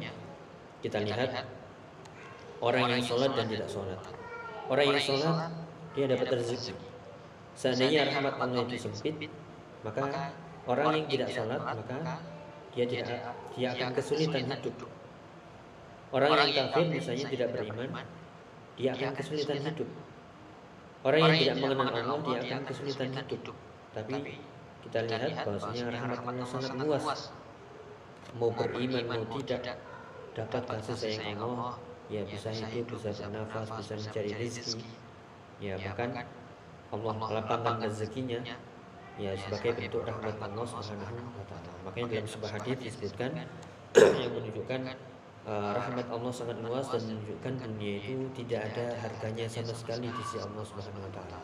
[0.83, 1.47] kita lihat
[2.59, 3.99] orang yang sholat dan tidak sholat.
[4.67, 5.55] Orang yang sholat
[5.95, 6.75] dia dapat rezeki.
[7.53, 9.29] Seandainya rahmat Allah itu sempit,
[9.85, 10.33] maka
[10.65, 11.97] orang yang tidak sholat maka
[12.73, 13.21] dia tidak
[13.53, 14.91] dia akan kesulitan hidup.
[16.13, 18.07] Orang yang kafir misalnya tidak beriman,
[18.77, 19.89] dia akan kesulitan hidup.
[21.03, 23.57] Orang yang tidak mengenal Allah dia akan kesulitan hidup.
[23.93, 24.17] Tapi
[24.89, 27.31] kita lihat bahwasanya rahmat Allah sangat luas.
[28.41, 29.77] mau beriman mau tidak
[30.33, 31.77] dapat kasih sayang Allah.
[32.09, 34.85] Ya bisa hidup bisa bernafas bisa mencari rezeki.
[35.63, 36.27] ya bahkan
[36.93, 38.39] Allah melapangkan rezekinya
[39.17, 41.73] ya sebagai bentuk rahmat Allah Subhanahu wa taala.
[41.89, 43.49] Makanya dalam sebuah hadis disebutkan
[43.97, 44.81] yang menunjukkan
[45.49, 50.21] uh, rahmat Allah sangat luas dan menunjukkan dunia itu tidak ada harganya sama sekali di
[50.25, 51.39] sisi Allah Subhanahu wa taala.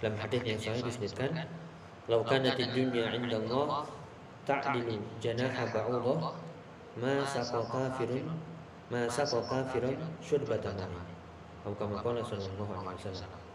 [0.00, 1.30] Dalam hadis yang saya disebutkan,
[2.06, 3.90] "Lau kanat dunya 'inda Allah
[4.46, 6.32] ta'dilu janaha ba'udah
[6.98, 8.26] ma saqa kafirun
[8.90, 13.49] ma saqa kafirun syurbatan atau kama qala sallallahu alaihi wasallam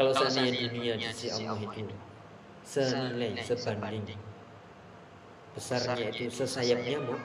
[0.00, 1.92] kalau seandainya dunia di sisi Allah itu
[2.64, 4.20] senilai sebanding.
[5.52, 7.20] besarnya itu sesayap nyamuk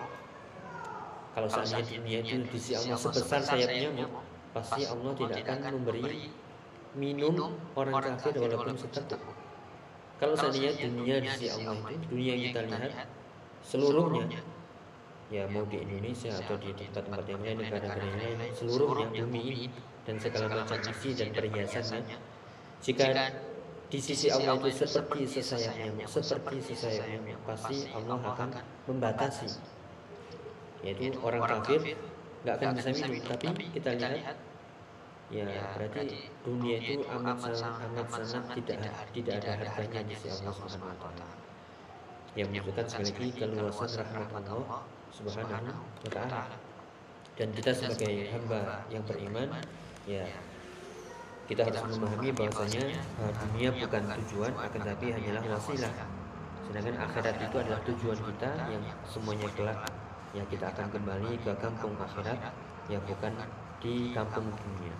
[1.31, 4.11] kalau seandainya dunia itu di sisi Allah sebesar sayap nyamuk
[4.51, 6.27] pasti Allah tidak akan memberi
[6.99, 9.23] minum orang kafir walaupun seteguk
[10.19, 13.07] kalau seandainya dunia di sisi Allah itu dunia yang kita lihat
[13.63, 14.43] seluruhnya.
[15.31, 19.65] ya mau di Indonesia atau di tempat-tempat yang lain negara-negara yang lain seluruhnya bumi ini
[20.03, 22.34] dan segala macam isi dan perhiasannya
[22.81, 23.05] jika
[23.85, 28.49] di sisi Allah itu seperti sesayapnya seperti sesayapnya pasti Allah akan
[28.89, 29.49] membatasi.
[30.85, 31.97] yaitu orang kafir
[32.45, 34.37] nggak akan bisa minum tapi kita lihat
[35.33, 40.45] Ya, ya berarti dunia itu amat sangat amat sangat tidak tidak ada harganya di sisi
[40.45, 41.25] Allah Subhanahu wa taala.
[42.37, 46.41] Yang menunjukkan sekali lagi keluasan rahmat Allah Subhanahu wa taala.
[47.33, 49.49] Dan kita sebagai hamba yang beriman,
[50.05, 50.29] ya
[51.45, 52.85] kita harus memahami bahwasanya
[53.21, 55.93] uh, dunia bukan tujuan akan tapi hanyalah wasilah.
[56.65, 59.79] Sedangkan akhirat itu adalah tujuan kita yang semuanya kelak
[60.35, 62.39] ya kita akan kembali ke kampung akhirat
[62.91, 63.33] ya bukan
[63.79, 64.95] di kampung dunia.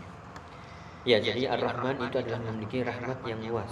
[1.06, 3.70] Ya, jadi Ar-Rahman itu adalah memiliki rahmat yang luas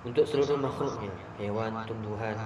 [0.00, 2.38] untuk seluruh makhluknya, hewan, tumbuhan,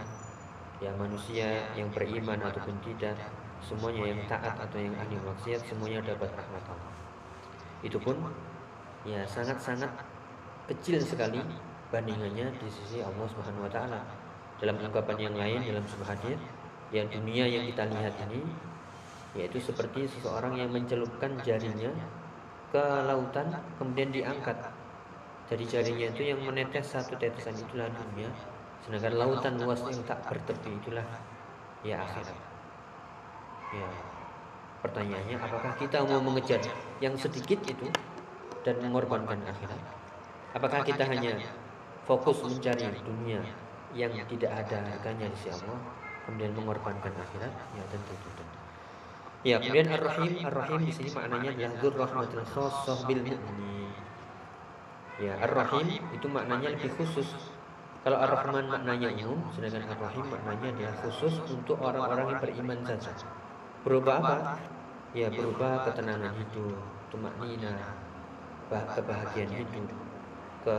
[0.82, 3.14] ya manusia yang beriman ataupun tidak,
[3.62, 6.94] semuanya yang taat atau yang ahli maksiat semuanya dapat rahmat Allah.
[7.84, 8.16] Itu pun
[9.04, 9.92] ya sangat-sangat
[10.72, 11.44] kecil sekali
[11.92, 14.00] bandingannya di sisi Allah Subhanahu wa taala.
[14.62, 16.38] dalam ungkapan yang lain dalam sebuah hadis
[16.94, 18.40] yang dunia yang kita lihat ini
[19.34, 21.90] yaitu seperti seseorang yang mencelupkan jarinya
[22.70, 24.56] ke lautan kemudian diangkat.
[25.50, 28.30] Dari jarinya itu yang menetes satu tetesan itulah dunia
[28.86, 31.04] sedangkan lautan luas yang tak bertepi itulah
[31.84, 32.38] ya akhirat.
[33.74, 33.88] Ya
[34.80, 36.62] pertanyaannya apakah kita mau mengejar
[37.02, 37.88] yang sedikit itu
[38.64, 39.80] dan mengorbankan akhirat.
[40.56, 41.36] Apakah kita hanya
[42.08, 43.44] fokus mencari dunia
[43.92, 45.78] yang tidak ada harganya di sisi Allah
[46.26, 47.52] kemudian mengorbankan akhirat?
[47.76, 48.44] Ya tentu tentu
[49.44, 53.92] ya kemudian ar-rahim ar-rahim di sini maknanya adalah dzur rahmatul khassah bil mu'minin.
[55.20, 57.28] Ya ar-rahim itu maknanya lebih khusus.
[58.04, 63.28] kalau ar-rahman maknanya umum sedangkan ar-rahim maknanya adalah khusus untuk orang-orang yang beriman saja.
[63.84, 64.36] berubah apa?
[65.12, 66.80] ya berubah ketenangan hidup
[67.12, 67.32] tumak
[68.70, 69.98] kebahagiaan hidup.
[70.64, 70.76] ke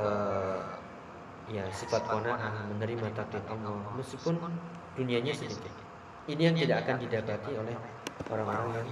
[1.54, 3.78] ya sifat kona'ah menerima takdir Allah.
[4.02, 4.42] Meskipun
[4.98, 5.74] dunianya sedikit.
[6.26, 7.76] ini yang tidak akan didapati oleh
[8.34, 8.88] orang-orang yang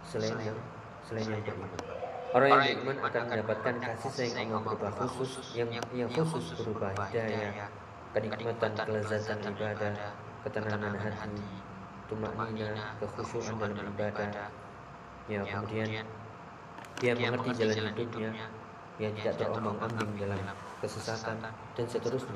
[0.00, 0.58] selain yang
[1.04, 1.68] selain yang beriman.
[2.32, 7.68] orang yang beriman akan mendapatkan kasih sayang Allah berupa khusus yang yang khusus berupa hidayah
[8.16, 9.92] kenikmatan kelezatan ibadah
[10.48, 11.44] ketenangan hati
[12.08, 14.48] tumak nina kekhusyuan dalam ibadah.
[15.28, 16.08] ya kemudian
[16.98, 18.30] dia mengerti jalan hidupnya.
[18.98, 20.42] yang tidak terombang ambing dalam
[20.82, 21.38] kesesatan,
[21.78, 22.34] dan seterusnya.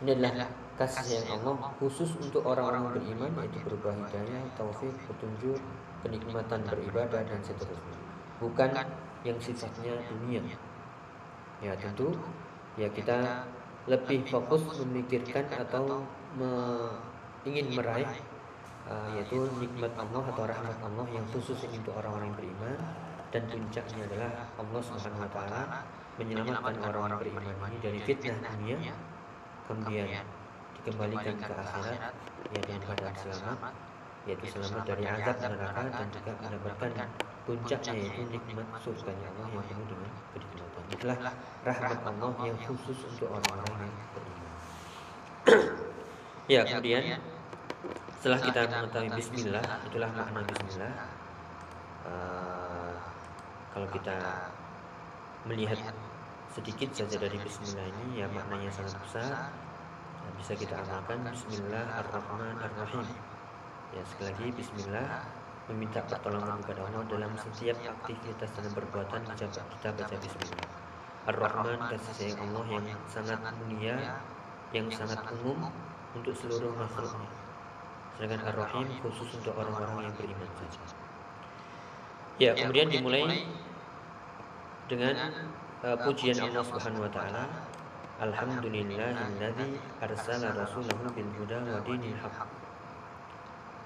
[0.00, 0.48] Ini adalah
[0.80, 5.60] kasih sayang Allah khusus untuk orang-orang beriman yaitu berupa hidayah, taufik, petunjuk,
[6.00, 8.00] kenikmatan beribadah dan seterusnya.
[8.40, 8.72] Bukan
[9.28, 10.40] yang sifatnya dunia.
[11.60, 12.16] Ya tentu
[12.80, 13.44] ya kita
[13.84, 16.00] lebih fokus memikirkan atau
[16.40, 16.48] me,
[17.44, 18.08] ingin meraih
[18.88, 22.80] uh, yaitu nikmat Allah atau rahmat Allah yang khusus untuk orang-orang beriman
[23.30, 25.62] dan puncaknya adalah Allah Subhanahu wa taala
[26.18, 28.94] menyelamatkan orang-orang beriman ini dari fitnah dunia
[29.70, 30.08] kemudian
[30.80, 32.12] dikembalikan ke akhirat
[32.50, 33.58] ya dengan keadaan selamat
[34.28, 37.08] yaitu selamat dari azab neraka dan juga mendapatkan
[37.48, 40.82] puncaknya yaitu nikmat surga Allah yang penuh dengan kenikmatan.
[40.92, 41.18] Itulah
[41.64, 44.52] rahmat Allah yang khusus untuk orang-orang yang beriman.
[46.50, 47.22] Ya kemudian
[48.18, 50.92] setelah kita mengetahui Bismillah itulah makna Bismillah.
[52.10, 52.59] uh,
[53.70, 54.16] kalau kita
[55.46, 55.78] melihat
[56.50, 59.50] sedikit saja dari Bismillah ini ya maknanya sangat besar.
[60.20, 61.22] nah, bisa kita amalkan.
[61.30, 63.06] Bismillahirrahmanirrahim.
[63.94, 65.08] Ya sekali lagi Bismillah
[65.70, 70.68] meminta pertolongan kepada Allah dalam setiap aktivitas dan perbuatan kita baca Bismillah.
[71.30, 74.18] Ar-Rahman kasih sayang Allah yang sangat mulia
[74.72, 75.68] yang sangat umum
[76.16, 77.28] untuk seluruh makhluknya
[78.16, 80.99] sedangkan Ar-Rahim khusus untuk orang-orang yang beriman saja
[82.40, 83.44] ya kemudian dimulai
[84.88, 85.14] dengan
[85.84, 87.44] uh, pujian Allah Subhanahu wa taala.
[88.20, 92.48] Alhamdulillahilladzi arsala rasulahu bil huda wa dinil haq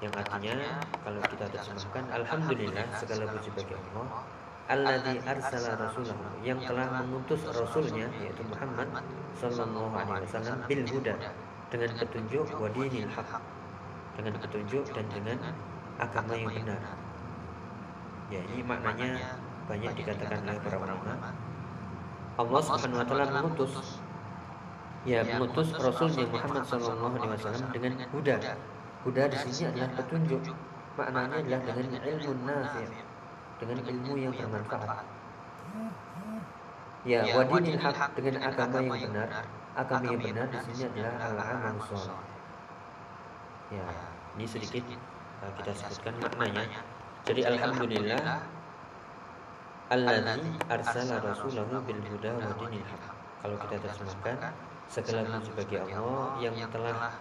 [0.03, 4.07] yang artinya kalau kita terjemahkan Alhamdulillah segala puji bagi Allah.
[4.65, 8.89] Alladzi arsala rasulahu yang telah mengutus rasulnya yaitu Muhammad
[9.39, 11.15] sallallahu alaihi wasallam bil huda
[11.71, 13.31] dengan petunjuk wa dinil haq
[14.19, 15.39] dengan petunjuk dan dengan
[16.01, 16.81] agama yang benar
[18.33, 21.33] ya ini maknanya banyak dikatakan oleh para ulama
[22.35, 24.01] Allah Subhanahu wa taala mengutus
[25.05, 28.37] ya mengutus Rasulnya Muhammad sallallahu alaihi wasallam dengan huda.
[29.05, 30.43] Huda di sini adalah petunjuk.
[30.97, 32.89] Maknanya adalah dengan ilmu nafi'
[33.61, 35.07] dengan ilmu yang bermanfaat.
[37.05, 39.29] Ya, wadinil haq dengan agama yang benar.
[39.77, 42.33] Agama yang benar di sini adalah al-amal saleh.
[43.69, 43.87] Ya,
[44.39, 44.85] ini sedikit
[45.45, 46.81] uh, kita sebutkan maknanya.
[47.25, 48.45] Jadi alhamdulillah
[49.89, 53.05] Alladzi arsala rasulahu bil huda wa dinil haq.
[53.45, 54.53] Kalau kita terjemahkan,
[54.89, 57.13] segala puji bagi Allah yang telah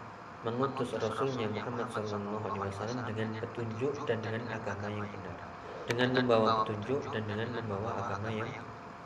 [0.44, 5.38] mengutus rasulnya Muhammad sallallahu alaihi wasallam dengan petunjuk dan dengan agama yang benar.
[5.88, 8.52] Dengan membawa petunjuk dan dengan membawa agama yang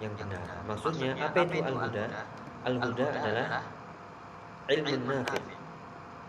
[0.02, 0.42] yang benar.
[0.66, 2.06] Maksudnya apa itu al-huda?
[2.66, 3.48] Al-huda adalah
[4.70, 5.42] ilmu nafi.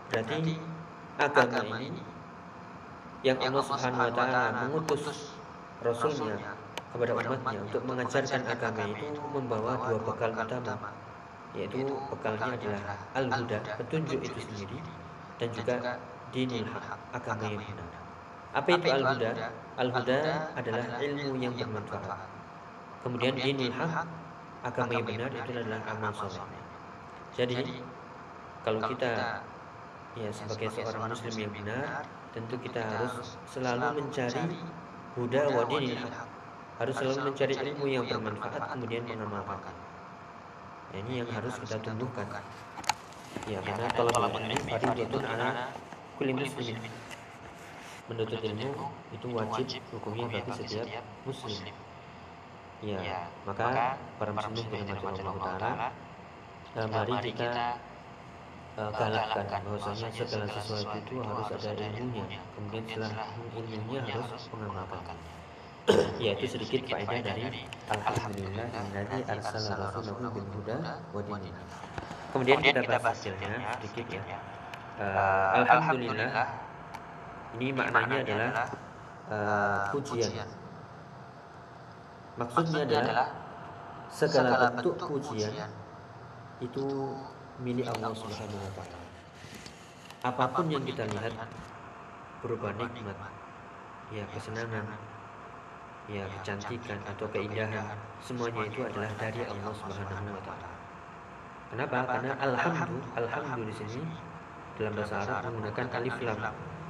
[0.09, 0.53] Berarti
[1.21, 2.01] agama ini
[3.19, 5.35] yang Allah Subhanahu wa taala mengutus
[5.83, 6.39] rasulnya
[6.89, 10.89] kepada umatnya untuk mengajarkan agama itu membawa dua bekal utama
[11.57, 11.81] yaitu
[12.13, 12.81] bekalnya adalah
[13.17, 14.77] al-huda petunjuk itu sendiri
[15.41, 15.75] dan juga
[16.29, 17.89] dinul haq agama yang benar.
[18.53, 19.29] Apa itu al-huda?
[19.77, 20.19] Al-huda?
[20.57, 22.29] Adalah ilmu yang bermanfaat.
[23.01, 24.05] kemudian dinul haq
[24.61, 26.63] agama yang benar itu adalah amal soleh.
[27.33, 27.63] jadi
[28.61, 29.41] kalau kita
[30.19, 34.43] ya sebagai seorang muslim yang benar tentu kita harus selalu mencari
[35.17, 36.29] huda wa dinil haq
[36.79, 39.75] harus selalu mencari ilmu yang bermanfaat kemudian mengamalkan.
[40.89, 42.25] Nah, ini yang harus kita tumbuhkan.
[43.45, 45.75] Ya, karena tolak ilmi fardiyatun ala
[46.15, 46.79] kulli muslimin.
[48.07, 48.69] Menuntut ilmu
[49.11, 51.67] itu wajib hukumnya bagi setiap muslim.
[52.79, 55.71] Ya, maka para muslimin dirahmati Allah Taala,
[56.79, 57.75] eh, mari kita
[58.95, 62.39] galakkan bahwasanya segala sesuatu itu harus ada ilmunya.
[62.55, 65.17] Kemudian setelah ilmunya harus mengamalkan.
[66.23, 70.77] Yaitu sedikit faedah dari Alhamdulillah alladzi arsala rasulahu bil huda
[71.11, 71.55] wa dinil
[72.29, 73.49] Kemudian kita bahas hasilnya
[73.81, 74.37] sedikit ya.
[74.99, 76.45] Uh, Alhamdulillah
[77.57, 78.51] ini maknanya adalah
[79.33, 80.45] uh, pujian.
[82.37, 83.27] Maksudnya adalah
[84.13, 85.73] segala bentuk pujian
[86.61, 86.85] itu
[87.59, 88.99] milik Allah Subhanahu wa taala.
[90.23, 91.35] Apa pun yang kita lihat
[92.43, 93.15] berupa nikmat,
[94.11, 94.87] ya kesenangan,
[96.07, 100.69] ya kecantikan atau keindahan, semuanya itu adalah dari Allah Subhanahu wa taala.
[101.69, 101.97] Kenapa?
[102.07, 104.03] Karena alhamdulillah, alhamdulillah di sini
[104.79, 106.39] dalam bahasa Arab menggunakan alif lam.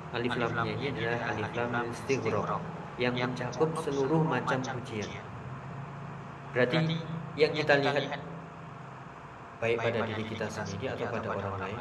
[0.10, 2.62] Alif lamnya ini adalah alif lam istighraq
[2.98, 5.10] yang mencakup seluruh macam pujian.
[6.54, 6.98] Berarti
[7.38, 8.29] yang kita lihat
[9.60, 11.80] baik pada diri kita sendiri atau pada orang lain.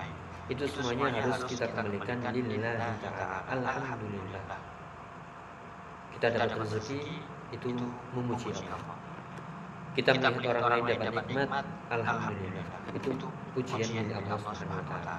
[0.49, 3.39] itu semuanya harus kita kembalikan lillahi ta'ala.
[3.53, 4.59] alhamdulillah.
[6.19, 7.01] Kita dapat rezeki
[7.55, 7.69] itu
[8.17, 8.97] memuji Allah.
[9.95, 12.67] Kita melihat orang lain dapat nikmat alhamdulillah.
[12.97, 13.11] itu
[13.55, 15.17] pujian dari Allah Subhanahu wa taala.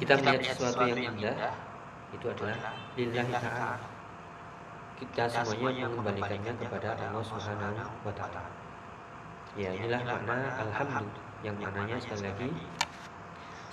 [0.00, 1.54] kita melihat sesuatu yang indah
[2.16, 2.58] itu adalah
[2.96, 3.76] lillahi ta'ala.
[4.98, 8.42] kita semuanya mengembalikannya kepada Allah Subhanahu wa taala.
[9.54, 12.50] ya inilah makna alhamdulillah yang mananya sekali lagi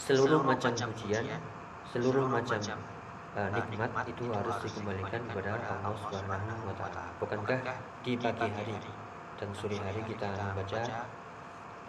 [0.06, 1.26] seluruh macam pujian,
[1.90, 2.62] seluruh macam
[3.34, 5.50] uh, nikmat itu harus dikembalikan kepada
[5.82, 7.04] Allah Subhanahu wa taala.
[7.18, 7.60] Bukankah
[8.06, 8.78] di pagi hari
[9.42, 10.82] dan sore hari kita membaca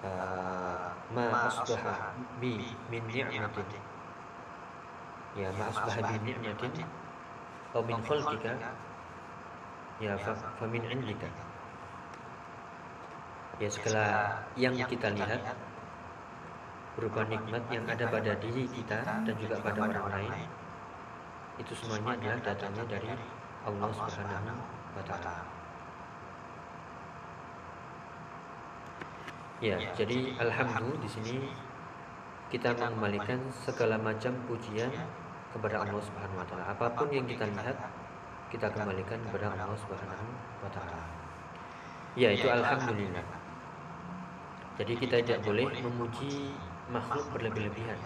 [0.01, 3.69] uh, ma asbaha bi min ni'matin.
[5.37, 6.73] ya ma asbaha bi ni'matin.
[7.71, 8.53] atau min khalqika.
[10.01, 11.29] ya fa, fa min indika.
[13.61, 14.05] ya segala
[14.57, 15.66] yang kita lihat
[16.97, 20.33] berupa nikmat yang ada pada diri kita dan juga pada orang lain
[21.57, 23.13] itu semuanya adalah datangnya dari
[23.65, 24.61] Allah Subhanahu
[24.97, 25.37] wa taala.
[29.65, 31.37] Ya, jadi alhamdulillah di sini
[32.53, 34.93] kita mengembalikan segala macam pujian
[35.57, 36.65] kepada Allah Subhanahu wa taala.
[36.77, 37.77] Apa pun yang kita lihat,
[38.53, 40.27] kita kembalikan kepada Allah Subhanahu
[40.61, 41.01] wa taala.
[42.21, 43.25] Ya, itu alhamdulillah.
[44.77, 46.53] Jadi kita tidak boleh memuji
[46.91, 47.99] makhluk berlebih-lebihan.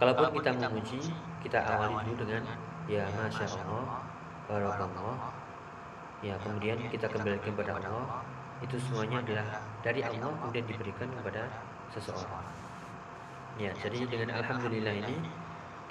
[0.00, 1.00] Kalaupun kita memuji,
[1.44, 2.44] kita awali dulu dengan
[2.88, 4.00] ya masya Allah,
[4.48, 5.18] barakallah.
[6.24, 8.24] Ya kemudian kita kembali kepada Allah.
[8.60, 9.48] Itu semuanya adalah
[9.80, 11.48] dari Allah kemudian diberikan kepada
[11.92, 12.44] seseorang.
[13.60, 15.16] Ya jadi dengan alhamdulillah ini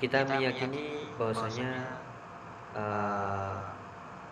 [0.01, 2.01] kita meyakini bahwasanya
[2.73, 3.57] uh,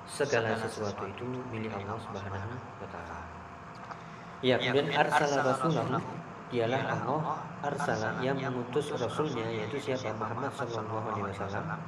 [0.07, 3.19] segala sesuatu itu milik Allah Subhanahu wa taala.
[4.39, 5.97] Ya, kemudian arsala rasulahu
[6.47, 7.23] dialah Allah
[7.59, 11.79] arsala yang mengutus rasulnya yaitu siapa Muhammad sallallahu alaihi wasallam.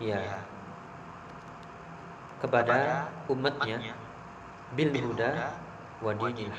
[0.00, 0.20] Ya.
[2.40, 3.96] Kepada umatnya
[4.76, 5.56] bil huda
[6.04, 6.52] wa dinil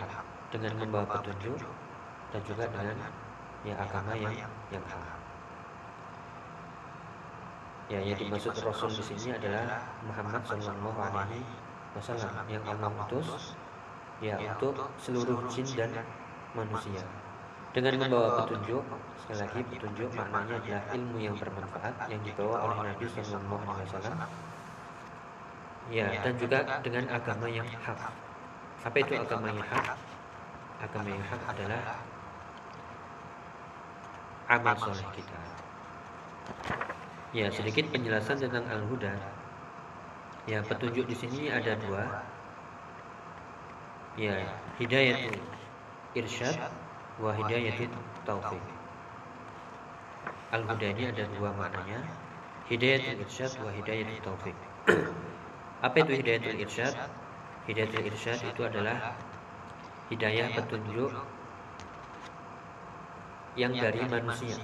[0.49, 1.61] dengan membawa petunjuk
[2.33, 2.97] dan juga dengan
[3.65, 4.33] ya agama yang
[4.69, 5.17] yang hak.
[7.87, 11.39] Ya, yang dimaksud Rasul di sini adalah Muhammad Sallallahu Alaihi
[11.95, 13.55] Wasallam yang Allah utus
[14.19, 16.03] ya untuk seluruh jin dan
[16.57, 17.01] manusia.
[17.77, 18.81] Dengan membawa petunjuk,
[19.21, 24.19] sekali lagi petunjuk maknanya adalah ilmu yang bermanfaat yang dibawa oleh Nabi Shallallahu Alaihi Wasallam.
[25.87, 27.99] Ya, dan juga dengan agama yang hak.
[28.81, 29.85] Apa itu agama yang hak?
[30.81, 31.81] Agama yang hak adalah
[34.49, 35.39] amal soleh kita.
[37.35, 39.13] Ya, sedikit penjelasan tentang al-huda.
[40.49, 42.25] Ya, petunjuk di sini ada dua
[44.17, 44.33] ya
[44.81, 45.37] hidayatul
[46.17, 46.57] irsyad
[47.21, 47.93] wa hidayatul
[48.25, 48.77] taufik
[50.51, 51.99] al-huda ini ada dua maknanya.
[52.71, 54.55] Hidayatul irsyad wa hidayatul taufik
[55.85, 56.93] apa itu hidayatul irsyad?
[57.67, 59.15] Hidayatul irsyad itu adalah
[60.07, 61.11] hidayah petunjuk
[63.59, 64.55] yang dari manusia.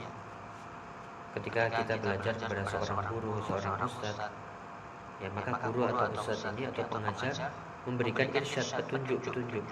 [1.33, 4.15] Ketika kita belajar kepada seorang guru, seorang ustaz
[5.19, 7.51] ya maka guru atau ustaz ini atau pengajar
[7.83, 9.65] memberikan irsyad petunjuk-petunjuk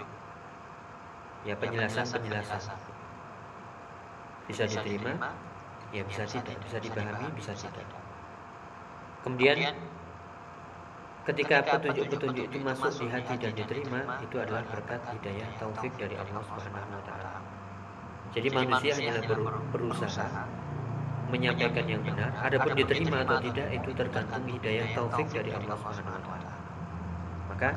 [1.48, 2.62] ya penjelasan-penjelasan
[4.50, 5.34] bisa diterima?
[5.92, 7.88] ya bisa tidak bisa dipahami bisa tidak.
[9.26, 9.76] kemudian
[11.22, 16.42] ketika petunjuk-petunjuk itu masuk di hati dan diterima itu adalah berkat hidayah taufik dari Allah
[16.42, 17.32] Subhanahu wa taala.
[18.32, 19.40] Jadi manusia hanyalah ber,
[19.70, 20.26] berusaha
[21.30, 22.34] menyampaikan yang benar.
[22.42, 26.54] Adapun diterima atau tidak itu tergantung hidayah taufik dari Allah Subhanahu wa taala.
[27.54, 27.70] Maka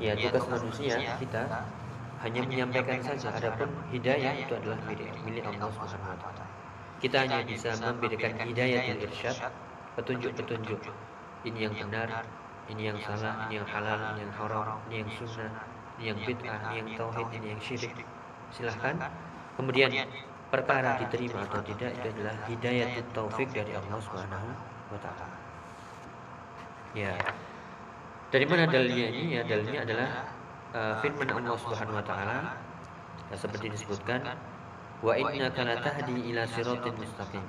[0.00, 1.42] ya tugas manusia kita
[2.22, 3.34] hanya menyampaikan saja.
[3.34, 6.44] Adapun hidayah itu adalah milik, milik Allah Subhanahu wa taala.
[7.02, 9.36] Kita hanya bisa membedakan hidayah dan irsyad,
[9.98, 10.80] petunjuk-petunjuk.
[11.42, 12.22] Ini yang benar,
[12.70, 15.66] ini yang salah, ini yang halal, ini yang haram, ini yang sunnah,
[15.98, 17.94] ini yang bid'ah, ini yang tauhid, ini yang syirik.
[18.54, 18.94] Silahkan.
[19.58, 19.90] Kemudian
[20.48, 24.48] perkara diterima atau tidak itu adalah hidayah taufik dari Allah Subhanahu
[24.94, 25.26] wa taala.
[26.94, 27.18] Ya.
[28.32, 29.36] Dari mana dalilnya ini?
[29.36, 30.08] Ya, dalilnya adalah
[30.74, 32.38] uh, firman Allah Subhanahu wa taala
[33.32, 34.24] ya, seperti disebutkan
[35.02, 37.44] wa innaka latahdi ila siratin mustaqim.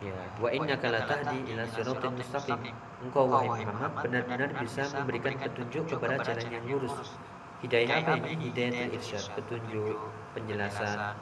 [0.00, 2.60] Ya, wa innaka latahdi ila siratin mustaqim.
[3.00, 7.16] Engkau wahai Muhammad benar-benar bisa memberikan petunjuk kepada jalan yang lurus.
[7.60, 8.48] Hidayah apa ini?
[8.52, 9.96] Hidayah irsyad, petunjuk,
[10.32, 11.16] penjelasan.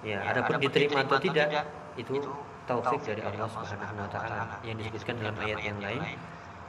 [0.00, 1.68] Ya, adapun diterima atau tidak
[1.98, 2.22] itu
[2.68, 6.02] taufik dari Allah Subhanahu wa taala yang disebutkan dalam ayat yang lain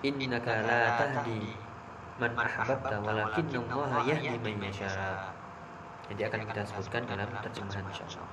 [0.02, 1.54] innaka la tahdi
[2.20, 4.92] man ahbabta walakinna Allah yahdi man yasha.
[6.12, 8.30] Jadi akan kita sebutkan dalam terjemahan insyaallah.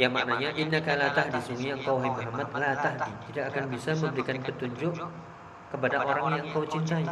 [0.00, 4.36] Yang maknanya innaka la tahdi sungguh engkau hai Muhammad la tahdi tidak akan bisa memberikan
[4.44, 4.94] petunjuk
[5.72, 7.06] kepada orang yang kau cintai.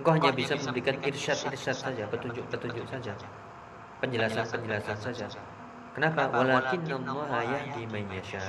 [0.00, 3.14] Engkau hanya bisa memberikan irsyad-irsyad saja, petunjuk-petunjuk saja.
[4.02, 5.26] Penjelasan-penjelasan saja.
[5.94, 6.26] Kenapa?
[6.34, 8.42] Walakinna Allah yahdi man yasha.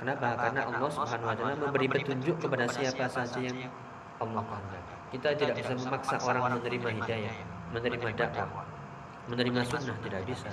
[0.00, 0.28] Kenapa?
[0.36, 3.68] Karena Allah Subhanahu wa taala memberi petunjuk kepada siapa saja yang
[4.20, 4.44] Allah.
[5.10, 7.34] Kita tidak bisa memaksa orang menerima hidayah,
[7.74, 8.64] menerima dakwah,
[9.26, 10.50] menerima sunnah tidak bisa.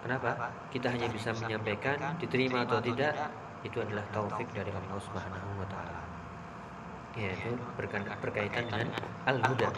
[0.00, 0.48] Kenapa?
[0.72, 3.12] Kita hanya bisa menyampaikan, diterima atau tidak,
[3.60, 6.00] itu adalah taufik dari Allah Subhanahu wa taala.
[7.18, 8.88] Yaitu berkaitan dengan
[9.28, 9.68] al-huda.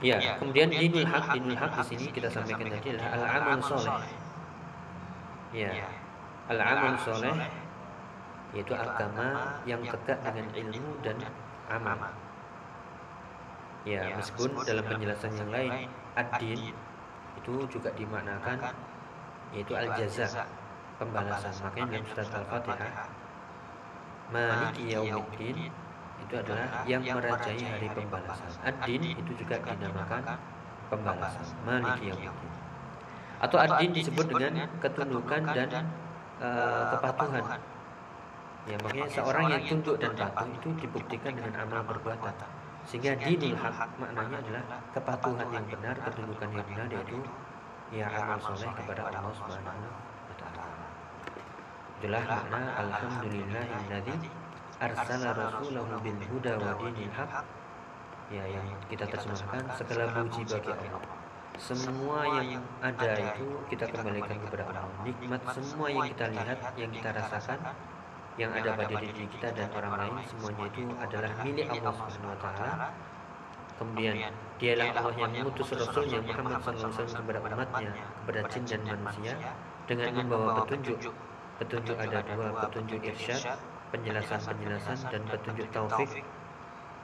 [0.00, 4.08] Ya, kemudian dinul haq, dinul haq di sini kita sampaikan tadi adalah al-amal soleh.
[5.50, 5.90] Ya,
[6.46, 7.36] Al-amal soleh
[8.50, 11.16] yaitu agama yang tegak dengan ilmu dan
[11.70, 12.12] amal.
[13.88, 15.72] Ya, meskipun dalam penjelasan yang lain
[16.18, 16.76] ad-din
[17.40, 18.76] itu juga dimaknakan
[19.56, 20.44] yaitu al-jaza,
[21.00, 21.54] pembalasan.
[21.64, 22.92] Makanya dalam surat Al-Fatihah
[24.30, 25.74] Maliki yaumiddin
[26.20, 28.50] itu adalah yang merajai hari pembalasan.
[28.62, 30.22] Ad-din itu juga dinamakan
[30.92, 31.46] pembalasan.
[31.66, 32.52] Maliki yaumiddin.
[33.40, 35.88] Atau ad-din disebut dengan ketundukan dan
[36.38, 37.44] uh, kepatuhan.
[38.68, 42.34] Ya, makanya seorang yang tunduk dan patuh itu dibuktikan dengan amal perbuatan.
[42.84, 47.18] Sehingga dinul hak maknanya adalah kepatuhan yang benar, ketundukan yang benar yaitu
[47.94, 49.88] ya amal soleh kepada Allah Subhanahu
[50.28, 50.64] wa taala.
[52.00, 54.16] Itulah makna alhamdulillahilladzi
[54.80, 57.32] arsala rasulahu bil huda wa dinil haq.
[58.30, 61.20] Ya, yang kita terjemahkan segala puji bagi Allah
[61.60, 64.88] semua yang ada itu kita kembalikan kepada Allah.
[65.04, 67.58] Nikmat semua yang kita lihat, yang kita rasakan,
[68.40, 72.40] yang ada pada diri kita dan orang lain, semuanya itu adalah milik Allah Subhanahu wa
[72.40, 72.72] taala.
[73.76, 74.14] Kemudian
[74.60, 79.34] dialah Allah yang mengutus Rasulnya Muhammad SAW kepada umatnya, kepada jin dan manusia
[79.84, 81.12] dengan membawa petunjuk.
[81.60, 83.60] Petunjuk ada dua, petunjuk irsyad,
[83.92, 86.24] penjelasan-penjelasan dan petunjuk taufik.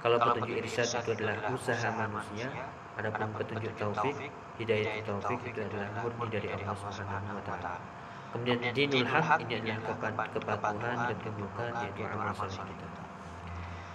[0.00, 2.48] Kalau petunjuk irsyad itu adalah usaha manusia,
[2.96, 4.16] adapun petunjuk taufik
[4.56, 7.95] hidayah taufik itu adalah murni dari Allah Subhanahu wa taala.
[8.36, 9.96] Kemudian dinul haq ini adalah
[10.28, 13.02] kepatuhan dan kebukan yaitu amal saleh kita.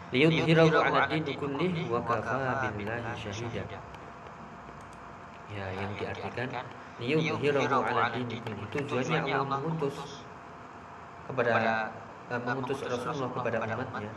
[0.09, 3.77] Liyudhhirahu 'ala din kullih wa kafa billahi syahida.
[5.53, 6.49] Ya, yang diartikan
[6.97, 8.65] liyudhhirahu 'ala din kullih.
[8.73, 10.25] Tujuannya Allah mengutus
[11.29, 11.51] kepada
[12.33, 14.09] uh, mengutus Rasulullah kepada umatnya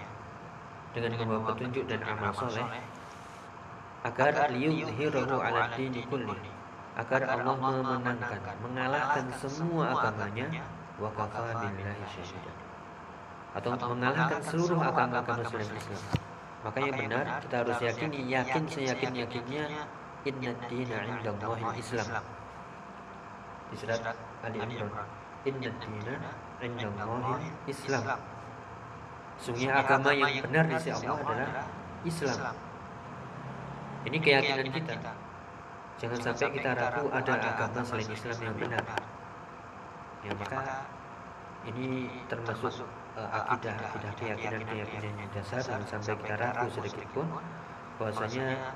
[0.97, 2.65] dengan membawa petunjuk dan amal soleh
[4.09, 6.54] agar liyudhirahu ala dini kulli
[6.95, 10.63] agar Allah memenangkan mengalahkan semua agamanya
[10.99, 12.53] wa kafa billahi syahida.
[13.55, 16.03] atau mengalahkan seluruh agama-agama selain Islam
[16.65, 19.65] makanya benar kita harus yakini yakin seyakin-yakinnya
[20.25, 22.25] inna dina indallahi Islam.
[23.69, 24.01] Di surat
[24.41, 25.09] Ali Imran
[25.45, 26.15] inna dina
[26.65, 28.05] indallahi Islam.
[29.37, 31.67] Sungguh agama yang benar di sisi Allah adalah
[32.07, 32.55] Islam.
[34.05, 34.95] Ini keyakinan kita.
[36.03, 38.83] Jangan sampai kita ragu ada agama selain Islam yang benar.
[40.25, 40.61] Ya maka
[41.71, 47.27] ini termasuk uh, akidah akidah keyakinan keyakinan yang dasar jangan sampai kita ragu sedikit pun.
[47.95, 48.75] bahwasanya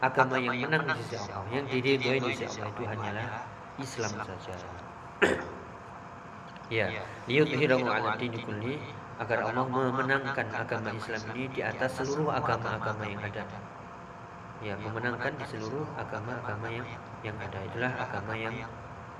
[0.00, 1.52] agama yang menang di sisi Allah.
[1.52, 3.28] Yang diridhoi di sisi Allah itu hanyalah
[3.76, 4.54] Islam saja.
[6.72, 6.86] ya,
[7.28, 8.80] liyudhhirahu 'ala dini kulli
[9.20, 13.44] agar Allah memenangkan agama Islam ini di atas seluruh agama-agama yang ada
[14.64, 16.88] ya memenangkan di seluruh agama-agama yang
[17.20, 18.56] yang ada itulah agama yang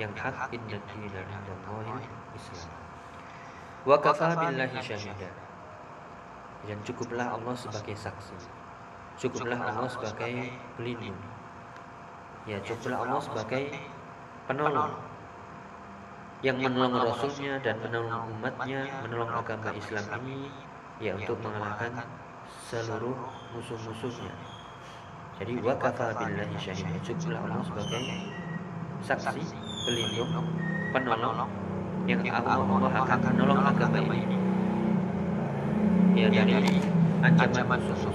[0.00, 2.00] yang hak inna dina indallahi
[2.32, 2.72] Islam.
[3.84, 5.28] Wa kafa billahi syahida.
[6.64, 8.36] Dan cukuplah Allah sebagai saksi.
[9.20, 10.48] Cukuplah Allah sebagai
[10.80, 11.20] pelindung.
[12.48, 13.76] Ya, cukuplah Allah sebagai
[14.48, 14.96] penolong
[16.44, 20.52] yang menolong Rasulnya dan menolong umatnya, menolong agama Islam ini
[21.00, 22.04] ya untuk mengalahkan
[22.68, 23.16] seluruh
[23.56, 24.53] musuh-musuhnya.
[25.42, 26.98] Jadi wa kafa billahi syahida.
[27.02, 28.02] Cukuplah Allah sebagai
[29.02, 29.42] saksi,
[29.88, 30.30] pelindung,
[30.94, 31.50] penolong
[32.06, 34.38] yang Allah, Allah akan menolong agama ini.
[36.14, 36.78] Ya dari
[37.24, 38.14] ancaman musuh.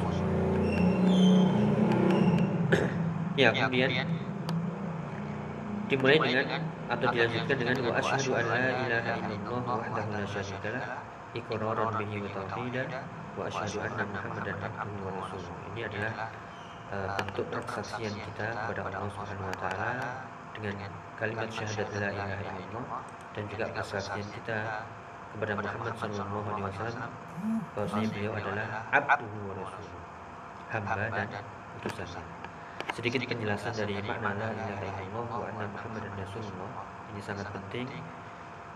[3.39, 4.07] ya kemudian
[5.88, 6.61] dimulai dengan
[6.91, 10.84] atau dilanjutkan dengan wa asyhadu an la ilaha illallah wahdahu la syarikalah
[11.32, 12.88] iqraran bihi wa tauhidan
[13.39, 15.55] wa asyhadu anna muhammadan abduhu wa rasuluh.
[15.72, 16.13] Ini adalah
[16.94, 19.92] uh, bentuk persaksian kita kepada Allah Subhanahu wa taala
[20.60, 23.02] dengan kalimat syahadat la ilaha illallah
[23.36, 24.58] dan juga persaksian kita
[25.30, 27.12] kepada Muhammad sallallahu alaihi wasallam
[27.78, 30.04] bahwasanya beliau adalah abduhu wa rasuluh.
[30.70, 31.30] Hamba dan
[31.82, 32.24] utusannya.
[32.94, 36.70] Sedikit penjelasan dari makna la ilaha illallah wa anna muhammadan rasulullah.
[37.14, 37.88] Ini sangat penting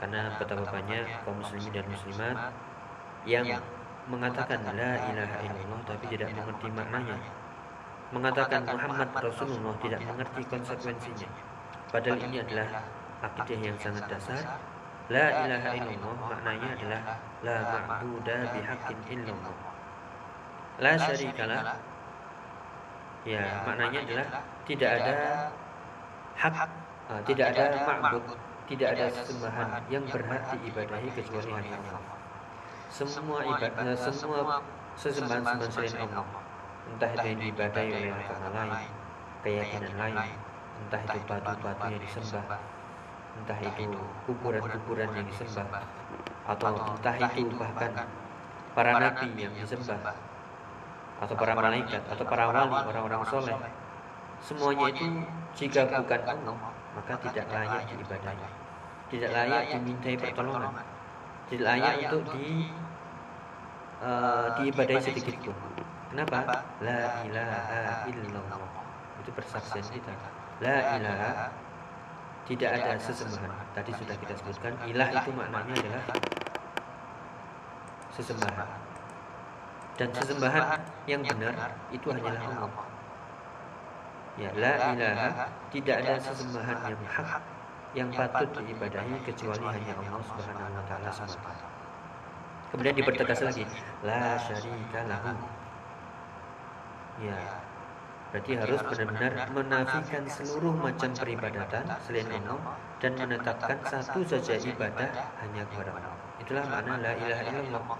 [0.01, 2.35] karena betapa banyak kaum muslimin dan muslimat
[3.29, 3.45] yang
[4.09, 7.17] mengatakan la ilaha illallah tapi tidak mengerti maknanya.
[8.13, 11.29] Mengatakan Muhammad Rasulullah tidak mengerti konsekuensinya.
[11.89, 12.67] Padahal ini adalah
[13.25, 14.39] akidah yang sangat dasar.
[15.11, 17.01] La ilaha illallah maknanya adalah
[17.43, 19.57] la ma'budu bihaqqin illallah.
[20.79, 21.81] La syarikalah
[23.23, 24.27] ya maknanya adalah
[24.67, 25.13] tidak ada
[26.35, 26.53] hak
[27.07, 28.23] uh, tidak ada ma'bud
[28.67, 32.03] tidak ada sesembahan yang berhak diibadahi kecuali hanya Allah
[32.91, 34.59] semua ibadah semua
[34.99, 36.42] sesembahan sembahan selain Allah
[36.91, 38.91] entah itu yang diibadahi oleh agama lain
[39.43, 40.15] keyakinan lain
[40.83, 42.59] entah itu batu-batu yang disembah
[43.33, 45.83] entah itu kuburan-kuburan yang disembah
[46.43, 48.07] atau entah itu bahkan
[48.75, 50.15] para nabi yang disembah
[51.23, 53.55] atau para malaikat atau para wali orang-orang soleh.
[54.43, 55.05] semuanya itu
[55.55, 58.49] jika bukan Allah maka tidak layak diibadahi
[59.13, 60.83] tidak layak dimintai pertolongan.
[61.47, 62.67] tidak layak untuk di
[64.03, 65.55] uh, diibadahi sedikit pun
[66.13, 66.61] kenapa?
[66.85, 68.69] La ilaha illallah.
[69.25, 70.13] itu persaksian kita.
[70.61, 71.49] la ilaha
[72.45, 73.65] tidak ada sesembahan.
[73.73, 76.03] tadi sudah kita sebutkan ilah itu maknanya adalah
[78.13, 78.69] sesembahan.
[79.97, 82.85] dan sesembahan yang benar itu hanyalah Allah.
[84.33, 87.41] Ya, la ilaha tidak ada sesembahan yang hak
[87.93, 91.09] yang patut diibadahi kecuali hanya Allah Subhanahu wa taala.
[91.13, 91.53] Semata.
[92.73, 93.69] Kemudian dipertegas lagi,
[94.01, 95.52] la syarika lahu.
[97.21, 97.37] Ya,
[98.33, 105.09] berarti harus benar-benar menafikan seluruh macam peribadatan selain Allah dan menetapkan satu saja ibadah
[105.45, 106.17] hanya kepada Allah.
[106.41, 107.99] Itulah makna la ilaha illallah.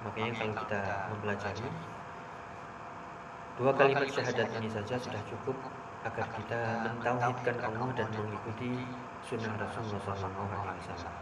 [0.00, 0.80] Makanya kalau kita
[1.14, 1.68] mempelajari
[3.60, 5.56] dua kalimat syahadat ini saja sudah cukup
[6.02, 8.72] agar kita mentauhidkan Allah dan mengikuti
[9.28, 11.14] sunnah Rasulullah SAW.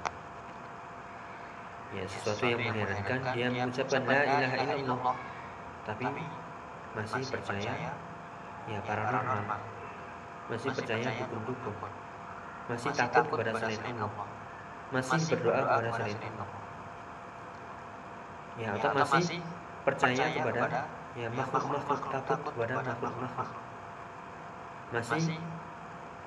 [1.89, 5.17] Ya, sesuatu yang mengherankan dia mengucapkan la ilaha illallah
[5.89, 6.05] tapi
[6.93, 7.73] masih percaya
[8.69, 9.61] ya paranormal,
[10.53, 11.93] masih percaya dukun-dukun,
[12.69, 14.29] masih takut kepada selain Allah,
[14.93, 16.61] masih berdoa kepada selain Allah.
[18.59, 19.41] Ya atau masih
[19.89, 20.85] percaya kepada
[21.17, 23.63] ya makhluk-makhluk takut kepada makhluk-makhluk.
[24.89, 25.37] masih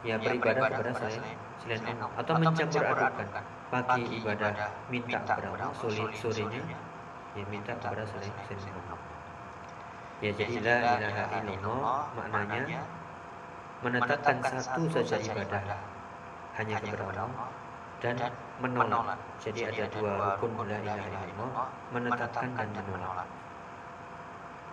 [0.06, 2.10] ya beribadah kepada selain selain Allah.
[2.18, 3.28] Atau mencampur adukan
[3.70, 4.54] pagi ibadah
[4.90, 5.70] minta kepada Allah.
[5.78, 6.62] sore sorenya
[7.38, 9.11] ya minta kepada selain selain Allah
[10.22, 12.82] ya jadi la ilaha illallah maknanya
[13.82, 15.62] menetapkan satu saja ibadah
[16.62, 17.50] hanya kepada Allah
[18.02, 18.18] dan
[18.58, 19.18] menolak.
[19.42, 23.30] Jadi ada dua rukun la ilaha illallah, menetapkan dan menolak.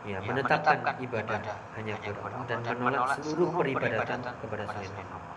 [0.06, 1.40] Ya, menetapkan ibadah
[1.76, 5.36] hanya kepada Allah dan menolak seluruh peribadatan kepada selain Allah.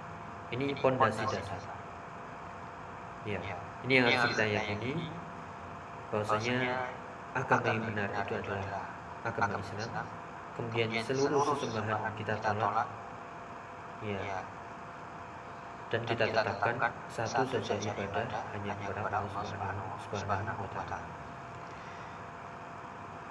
[0.51, 1.59] Ini pondasi dasar.
[3.27, 3.39] Ya,
[3.85, 4.91] ini yang harus kita yakini
[6.09, 6.57] bahwasanya
[7.37, 8.90] agama yang benar itu adalah
[9.25, 10.07] agama Islam.
[10.57, 12.87] Kemudian seluruh sesembahan kita tolak.
[14.01, 14.41] Ya,
[15.91, 19.43] dan kita tetapkan satu saja ibadah hanya kepada Allah
[20.07, 20.99] Subhanahu wa taala.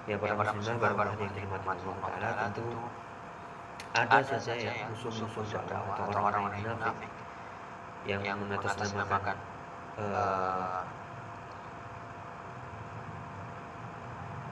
[0.05, 2.65] Ya para muslimah baru yang dirahmati Allah taala tentu
[3.97, 7.11] ada saja ya musuh-musuh dakwah atau orang-orang yang munafik
[8.05, 9.37] yang mengatasnamakan
[9.97, 10.85] uh,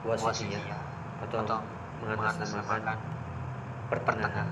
[0.01, 0.88] wasitiyah
[1.23, 1.59] atau
[1.99, 2.95] mengatasnamakan
[3.91, 4.47] pertengahan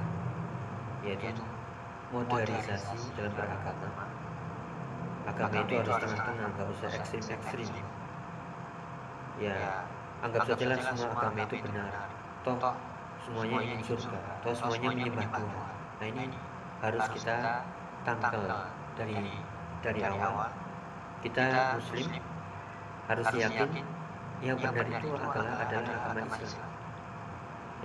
[1.05, 1.43] yaitu
[2.11, 4.05] modernisasi dalam beragama.
[5.27, 5.53] agama.
[5.63, 7.69] Itu harus tengah-tengah nggak usah ekstrim-ekstrim.
[9.37, 9.85] ya
[10.25, 11.91] anggap saja lah semua agama itu benar.
[12.41, 12.75] toh
[13.21, 14.19] semuanya ingin surga.
[14.41, 15.73] toh semuanya menyembah Tuhan.
[15.97, 16.23] Nah ini
[16.81, 17.37] harus kita
[18.07, 18.43] tangkal
[18.97, 19.15] dari
[19.83, 20.49] dari awal.
[21.21, 22.07] kita muslim
[23.07, 23.69] harus yakin
[24.41, 26.77] yang benar itu adalah adalah agama Islam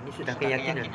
[0.00, 0.88] ini sudah keyakinan.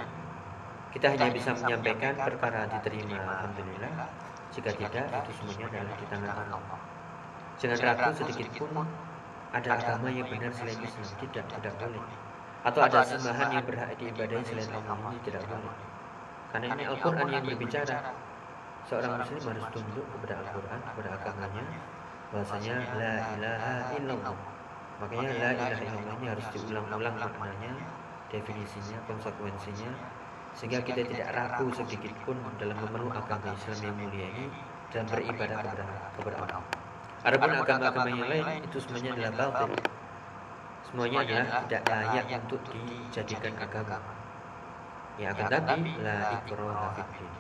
[0.89, 3.18] kita hanya bisa menyampaikan perkara diterima.
[3.22, 4.10] alhamdulillah.
[4.49, 6.80] Jika tidak itu semuanya adalah di tangan Allah.
[7.62, 8.88] Jangan ragu sedikit pun
[9.53, 11.08] ada agama yang benar selain Islam.
[11.22, 12.05] tidak tidak boleh.
[12.66, 15.14] atau ada sembahan yang berhak diibadahi selain Allah.
[15.14, 15.76] ini tidak boleh.
[16.49, 17.97] karena ini Al-Quran yang berbicara.
[18.88, 21.66] seorang muslim harus tunduk kepada Al-Quran kepada agamanya.
[22.34, 24.57] bahwasanya la ilaha illallah
[24.98, 27.72] makanya la ilaha illallah ini harus diulang-ulang maknanya
[28.34, 29.91] definisinya konsekuensinya
[30.58, 34.45] sehingga kita tidak ragu sedikit pun dalam memeluk agama Islam yang mulia ini
[34.89, 35.86] dan beribadah kepada
[36.18, 36.66] kepada Allah.
[37.22, 39.86] Adapun agama-agama yang lain itu semuanya adalah batil.
[40.89, 44.00] Semuanya adalah tidak layak untuk dijadikan agama.
[45.18, 47.32] Ya akan tapi la ikraha fiddin.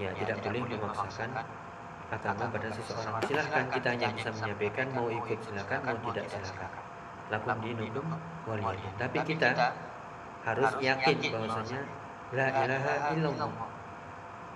[0.00, 1.30] Ya tidak boleh memaksakan
[2.12, 3.14] agama pada seseorang.
[3.24, 6.70] Silahkan kita hanya bisa menyampaikan mau ikut silakan, mau tidak silakan.
[7.32, 8.06] Lakum dinukum
[8.44, 8.92] waliyadin.
[9.00, 9.50] Tapi kita
[10.44, 11.80] harus yakin bahwasanya
[12.36, 13.50] la ilaha illallah.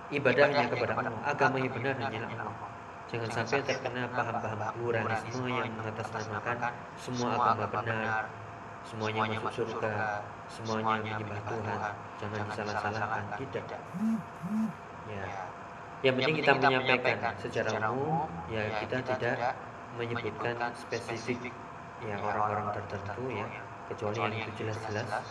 [0.07, 2.69] Ibadahnya kepada Allah, agama yang benar hanyalah Allah.
[3.07, 6.57] Jangan sampai terkena paham-paham pluralisme yang mengatasnamakan
[6.99, 8.23] semua agama benar,
[8.83, 11.79] semuanya masuk surga, semuanya menyembah Tuhan.
[12.19, 13.79] Jangan disalah-salahkan, tidak.
[15.07, 15.23] Ya.
[16.05, 19.57] Yang penting kita menyampaikan secara umum, ya kita tidak
[19.97, 21.49] menyebutkan spesifik
[22.05, 23.47] ya orang-orang tertentu ya,
[23.89, 25.25] kecuali yang itu jelas-jelas.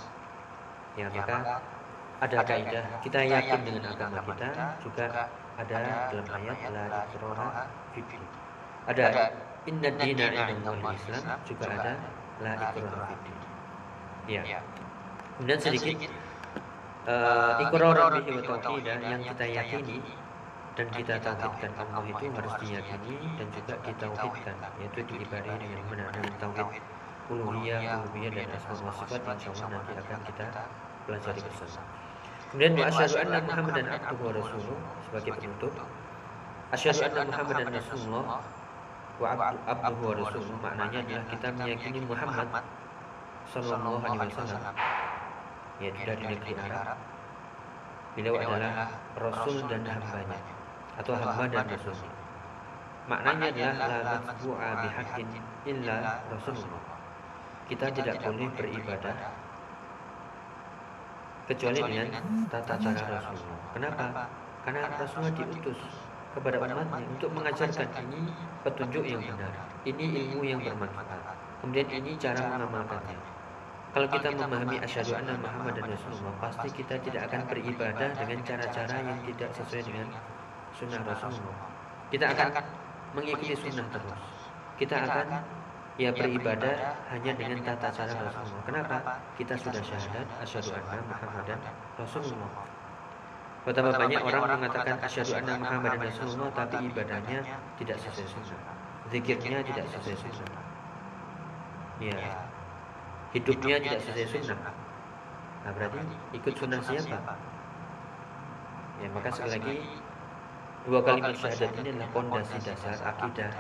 [0.99, 1.63] Ya maka
[2.19, 4.49] ada kaidah kita yakin dengan agama kita
[4.83, 5.05] juga
[5.61, 5.79] ada
[6.11, 7.49] dalam ayat la ikraha
[7.95, 8.23] fiddin.
[8.91, 9.07] Ada
[9.69, 11.93] inna dina indallahi Islam juga ada
[12.43, 13.37] la ikraha fiddin.
[14.27, 14.43] Ya.
[15.37, 16.11] Kemudian sedikit
[17.07, 20.03] uh, iqrar bihi wa tauhidah yang kita yakini
[20.77, 26.09] dan kita tauhidkan Allah itu harus diyakini dan juga ditauhidkan yaitu diibadahi dengan benar.
[26.13, 26.85] dengan tauhid
[27.33, 30.47] uluhiyah, uluhiyah dan asma wa sifat insyaallah nanti akan kita
[31.09, 31.89] pelajari bersama.
[32.53, 34.79] Kemudian wa asyhadu anna Muhammadan abduhu wa rasuluh.
[35.09, 35.73] sebagai penutup.
[36.77, 38.25] Asyhadu anna Muhammadan rasulullah
[39.17, 39.29] wa
[39.65, 40.57] abduhu wa rasuluh.
[40.61, 42.65] maknanya adalah kita meyakini Muhammad
[43.49, 44.77] sallallahu alaihi wasallam.
[45.81, 47.01] yaitu dari negeri Arab.
[48.13, 50.56] Beliau adalah rasul dan hambanya
[51.01, 52.11] atau hamba dan rasul.
[53.07, 55.29] Maknanya adalah la matbu'a bihaqqin
[55.69, 56.83] illa rasulullah.
[57.67, 59.15] Kita tidak boleh beribadah
[61.47, 62.09] kecuali dengan
[62.51, 63.63] tata cara Rasulullah.
[63.75, 64.05] Kenapa?
[64.67, 65.79] Karena Rasulullah diutus
[66.35, 68.35] kepada umatnya untuk mengajarkan ini
[68.67, 69.55] petunjuk yang benar,
[69.87, 71.39] ini ilmu yang bermanfaat.
[71.63, 73.19] Kemudian ini cara mengamalkannya.
[73.97, 79.19] Kalau kita memahami asyhadu anna Muhammadan Rasulullah, pasti kita tidak akan beribadah dengan cara-cara yang
[79.25, 80.07] tidak sesuai dengan
[80.77, 81.69] sunnah Rasulullah.
[82.13, 82.49] Kita akan
[83.17, 84.23] mengikuti sunnah terus.
[84.77, 85.27] Kita akan
[85.97, 88.65] ia beribadah hanya dengan tata cara Rasulullah.
[88.69, 88.97] Kenapa?
[89.41, 91.61] Kita sudah syahadat asyhadu anna Muhammadan
[91.97, 92.69] Rasulullah.
[93.65, 97.41] Betapa banyak orang mengatakan asyhadu anna Muhammadan Rasulullah tapi ibadahnya
[97.81, 98.77] tidak sesuai sunnah.
[99.09, 100.65] Zikirnya tidak sesuai sunnah.
[102.05, 102.17] Ya.
[103.33, 104.75] Hidupnya tidak sesuai sunnah.
[105.65, 105.99] Nah, berarti
[106.37, 107.19] ikut sunnah siapa?
[109.03, 109.75] Ya, maka sekali lagi
[110.87, 113.51] dua kalimat syahadat ini adalah pondasi dasar akidah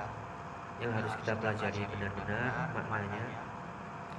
[0.78, 3.24] yang harus kita pelajari benar-benar maknanya.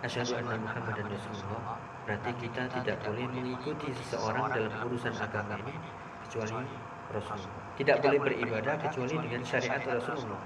[0.03, 1.80] Asyhadu anna muhammadan rasulullah.
[2.03, 5.76] Berarti kita tidak boleh mengikuti seseorang dalam urusan agama ini
[6.28, 6.68] kecuali
[7.12, 7.64] Rasulullah.
[7.80, 10.43] Tidak boleh beribadah kecuali dengan syariat Rasulullah.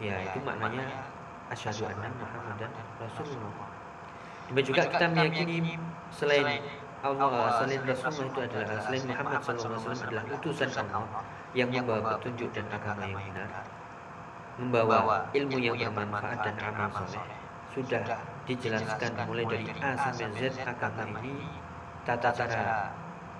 [0.00, 0.84] Ya itu maknanya
[1.52, 2.70] asyhadu anna muhammadan
[3.02, 3.68] rasulullah.
[4.48, 5.76] Dan juga kita meyakini
[6.08, 6.62] selain
[6.98, 11.22] Allah selain Rasulullah itu adalah selain Muhammad SAW adalah utusan Allah
[11.54, 13.50] yang membawa petunjuk dan agama yang benar
[14.58, 17.38] membawa ilmu yang bermanfaat dan amal soleh.
[17.70, 18.02] Sudah
[18.50, 21.46] dijelaskan mulai dari A sampai Z agama ini
[22.02, 22.90] tata cara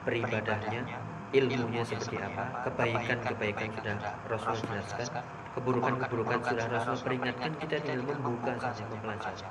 [0.06, 0.86] beribadahnya
[1.34, 3.96] ilmunya seperti apa kebaikan-kebaikan sudah
[4.30, 5.26] Rasul jelaskan
[5.58, 9.50] keburukan-keburukan sudah Rasul peringatkan kita tinggal membuka saja mempelajari.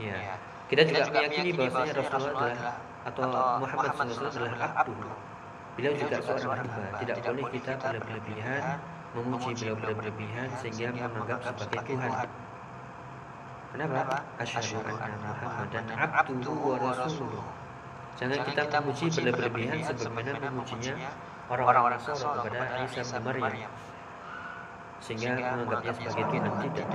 [0.00, 0.40] Ya
[0.72, 3.24] kita juga meyakini bahwasanya Rasulullah adalah atau
[3.60, 5.10] Muhammad SAW adalah abdu
[5.74, 8.62] beliau juga seorang hamba tidak boleh kita berlebihan
[9.14, 12.26] memuji beliau berlebihan sehingga menganggap sebagai Tuhan.
[13.74, 14.22] Kenapa?
[14.42, 17.42] Asyhadu anna Muhammadan abduhu wa rasuluh.
[18.18, 21.10] Jangan kita memuji berlebihan sebagaimana memujinya
[21.50, 23.72] orang-orang Nasara kepada Isa bin Maryam.
[25.02, 26.88] Sehingga menganggapnya sebagai Tuhan tidak.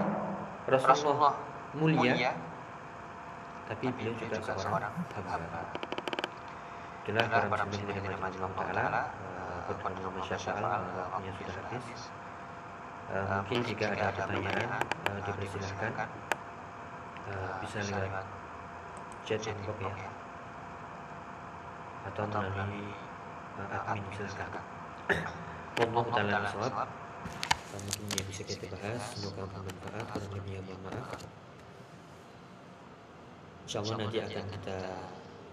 [0.68, 1.34] Rasulullah
[1.76, 2.36] mulia
[3.70, 5.62] tapi beliau juga seorang hamba.
[7.06, 8.86] Itulah para muslimin yang dirahmati Allah Taala.
[9.70, 12.02] Kepada Muhammad Syafa'al waktunya sudah habis.
[13.14, 16.10] Uh, mungkin jika ada pertanyaan uh, dipersilahkan
[17.30, 18.26] uh, bisa lewat
[19.30, 20.10] chat inbox ya
[22.10, 22.98] atau melalui
[23.62, 24.66] uh, admin silakan.
[25.78, 26.50] Wallahu taala.
[27.78, 31.14] Mungkin yang bisa kita bahas semoga bermanfaat kurang lebihnya mohon maaf.
[33.70, 34.78] Insyaallah nanti akan kita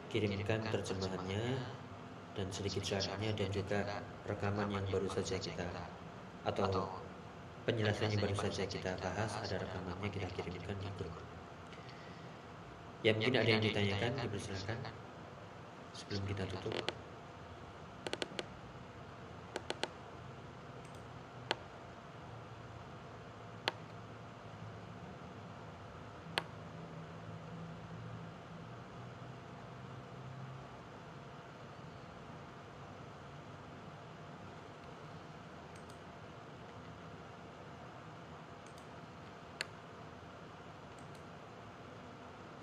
[0.09, 1.61] kirimkan terjemahannya
[2.33, 5.69] dan sedikit syarahnya dan juga rekaman yang baru saja kita
[6.49, 6.89] atau
[7.69, 11.12] penjelasan yang baru saja kita bahas ada rekamannya kita kirimkan di grup.
[13.05, 14.79] Ya mungkin ada yang ditanyakan dipersilakan
[15.93, 16.89] sebelum kita tutup.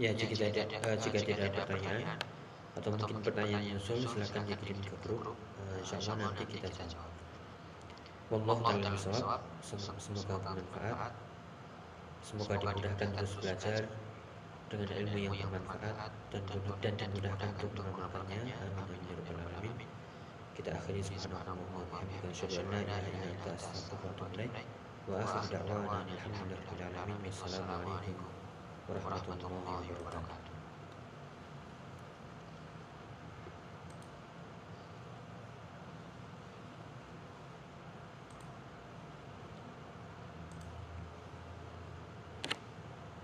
[0.04, 2.20] Ya, jika tidak uh, jika tidak ada pertanyaan
[2.76, 5.32] atau mungkin pertanyaan yang muncul silakan dikirim ke grup.
[5.32, 7.08] Uh, insya Allah nanti kita jawab.
[8.28, 9.41] Wallahu taala bisawab.
[9.64, 11.14] Semoga bermanfaat.
[12.20, 13.88] Semoga dimudahkan terus belajar
[14.68, 16.43] dengan ilmu yang bermanfaat dan
[16.84, 18.60] dan dimudahkan untuk mengamalkannya.
[18.60, 19.88] Amin ya rabbal alamin.
[20.51, 24.68] Kita akhiri subhanallahi wa bihamdihi asyhadu an la ilaha illa anta astaghfiruka wa atubu ilaik.
[25.08, 27.20] Wa akhiru da'wana alhamdulillahi rabbil alamin.
[27.24, 28.43] Wassalamu alaikum
[28.90, 30.43] warahmatullahi wabarakatuh.